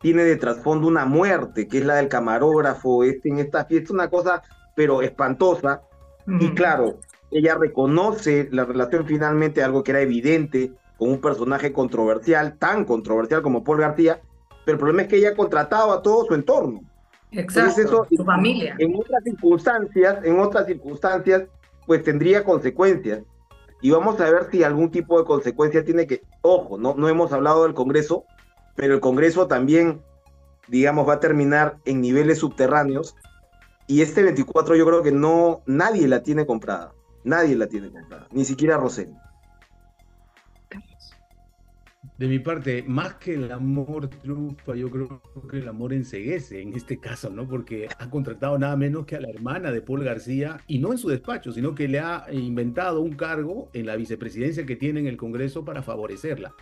tiene 0.00 0.24
de 0.24 0.36
trasfondo 0.36 0.88
una 0.88 1.04
muerte, 1.04 1.68
que 1.68 1.78
es 1.78 1.84
la 1.84 1.96
del 1.96 2.08
camarógrafo, 2.08 3.04
este, 3.04 3.28
en 3.28 3.38
esta 3.38 3.64
fiesta, 3.66 3.92
una 3.92 4.08
cosa, 4.08 4.42
pero 4.74 5.02
espantosa. 5.02 5.82
Y 6.26 6.50
claro, 6.50 7.00
ella 7.30 7.56
reconoce 7.56 8.48
la 8.50 8.64
relación 8.64 9.06
finalmente, 9.06 9.62
algo 9.62 9.82
que 9.82 9.90
era 9.92 10.00
evidente, 10.00 10.72
con 11.00 11.12
un 11.12 11.18
personaje 11.18 11.72
controversial, 11.72 12.58
tan 12.58 12.84
controversial 12.84 13.40
como 13.40 13.64
Paul 13.64 13.78
García, 13.78 14.20
pero 14.66 14.74
el 14.74 14.78
problema 14.78 15.02
es 15.02 15.08
que 15.08 15.16
ella 15.16 15.30
ha 15.30 15.34
contratado 15.34 15.92
a 15.92 16.02
todo 16.02 16.26
su 16.26 16.34
entorno. 16.34 16.82
Exacto, 17.30 18.06
su 18.14 18.22
familia. 18.22 18.76
En 18.78 18.94
otras 18.94 19.24
circunstancias, 19.24 20.18
en 20.22 20.38
otras 20.38 20.66
circunstancias, 20.66 21.44
pues 21.86 22.04
tendría 22.04 22.44
consecuencias. 22.44 23.22
Y 23.80 23.90
vamos 23.90 24.20
a 24.20 24.30
ver 24.30 24.48
si 24.50 24.62
algún 24.62 24.90
tipo 24.90 25.18
de 25.18 25.24
consecuencia 25.24 25.82
tiene 25.82 26.06
que, 26.06 26.20
ojo, 26.42 26.76
no, 26.76 26.94
no 26.94 27.08
hemos 27.08 27.32
hablado 27.32 27.62
del 27.62 27.72
Congreso, 27.72 28.24
pero 28.76 28.92
el 28.92 29.00
Congreso 29.00 29.46
también, 29.46 30.02
digamos, 30.68 31.08
va 31.08 31.14
a 31.14 31.20
terminar 31.20 31.78
en 31.86 32.02
niveles 32.02 32.40
subterráneos. 32.40 33.16
Y 33.86 34.02
este 34.02 34.22
24 34.22 34.76
yo 34.76 34.84
creo 34.84 35.02
que 35.02 35.12
no, 35.12 35.62
nadie 35.64 36.06
la 36.08 36.22
tiene 36.22 36.44
comprada. 36.44 36.92
Nadie 37.24 37.56
la 37.56 37.68
tiene 37.68 37.90
comprada, 37.90 38.28
ni 38.32 38.44
siquiera 38.44 38.76
Rosén. 38.76 39.16
De 42.20 42.28
mi 42.28 42.38
parte, 42.38 42.84
más 42.86 43.14
que 43.14 43.32
el 43.32 43.50
amor 43.50 44.10
triunfa, 44.10 44.74
yo 44.74 44.90
creo 44.90 45.22
que 45.50 45.56
el 45.56 45.68
amor 45.68 45.94
enseguece 45.94 46.60
en 46.60 46.74
este 46.74 47.00
caso, 47.00 47.30
¿no? 47.30 47.48
Porque 47.48 47.88
ha 47.98 48.10
contratado 48.10 48.58
nada 48.58 48.76
menos 48.76 49.06
que 49.06 49.16
a 49.16 49.22
la 49.22 49.30
hermana 49.30 49.72
de 49.72 49.80
Paul 49.80 50.04
García, 50.04 50.58
y 50.66 50.80
no 50.80 50.92
en 50.92 50.98
su 50.98 51.08
despacho, 51.08 51.50
sino 51.50 51.74
que 51.74 51.88
le 51.88 51.98
ha 51.98 52.26
inventado 52.30 53.00
un 53.00 53.14
cargo 53.14 53.70
en 53.72 53.86
la 53.86 53.96
vicepresidencia 53.96 54.66
que 54.66 54.76
tiene 54.76 55.00
en 55.00 55.06
el 55.06 55.16
Congreso 55.16 55.64
para 55.64 55.82
favorecerla. 55.82 56.52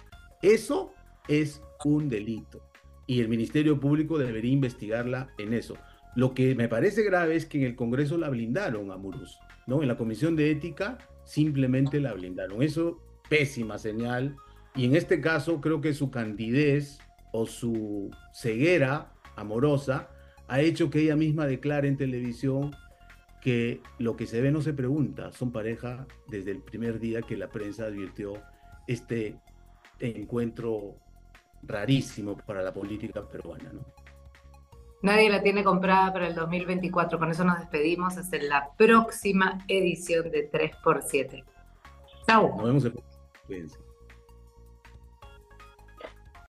Eso 0.42 0.92
es 1.26 1.60
un 1.84 2.08
delito, 2.08 2.62
y 3.08 3.18
el 3.20 3.28
Ministerio 3.28 3.80
Público 3.80 4.16
debería 4.16 4.52
investigarla 4.52 5.30
en 5.38 5.54
eso. 5.54 5.74
Lo 6.14 6.34
que 6.34 6.54
me 6.54 6.68
parece 6.68 7.02
grave 7.02 7.34
es 7.34 7.46
que 7.46 7.58
en 7.58 7.64
el 7.64 7.74
Congreso 7.74 8.16
la 8.16 8.28
blindaron 8.28 8.92
a 8.92 8.96
Muruz, 8.96 9.40
¿no? 9.66 9.82
En 9.82 9.88
la 9.88 9.96
Comisión 9.96 10.36
de 10.36 10.52
Ética 10.52 10.98
simplemente 11.24 11.98
la 11.98 12.12
blindaron. 12.12 12.62
Eso, 12.62 13.02
pésima 13.28 13.76
señal 13.76 14.36
y 14.78 14.84
en 14.84 14.94
este 14.94 15.20
caso 15.20 15.60
creo 15.60 15.80
que 15.80 15.92
su 15.92 16.08
candidez 16.08 17.00
o 17.32 17.46
su 17.46 18.12
ceguera 18.32 19.12
amorosa 19.34 20.08
ha 20.46 20.60
hecho 20.60 20.88
que 20.88 21.00
ella 21.00 21.16
misma 21.16 21.46
declare 21.46 21.88
en 21.88 21.96
televisión 21.96 22.70
que 23.40 23.80
lo 23.98 24.14
que 24.16 24.28
se 24.28 24.40
ve 24.40 24.52
no 24.52 24.62
se 24.62 24.72
pregunta, 24.72 25.32
son 25.32 25.50
pareja 25.50 26.06
desde 26.28 26.52
el 26.52 26.62
primer 26.62 27.00
día 27.00 27.22
que 27.22 27.36
la 27.36 27.48
prensa 27.48 27.86
advirtió 27.86 28.34
este 28.86 29.36
encuentro 29.98 30.94
rarísimo 31.64 32.36
para 32.36 32.62
la 32.62 32.72
política 32.72 33.28
peruana. 33.28 33.72
¿no? 33.72 33.84
Nadie 35.02 35.28
la 35.28 35.42
tiene 35.42 35.64
comprada 35.64 36.12
para 36.12 36.28
el 36.28 36.36
2024, 36.36 37.18
con 37.18 37.32
eso 37.32 37.42
nos 37.42 37.58
despedimos 37.58 38.16
hasta 38.16 38.38
la 38.38 38.70
próxima 38.76 39.64
edición 39.66 40.30
de 40.30 40.48
3x7. 40.52 41.44
Chao. 42.28 42.54
Nos 42.56 42.64
vemos 42.64 42.84
el... 42.84 42.94
Cuídense. 43.44 43.87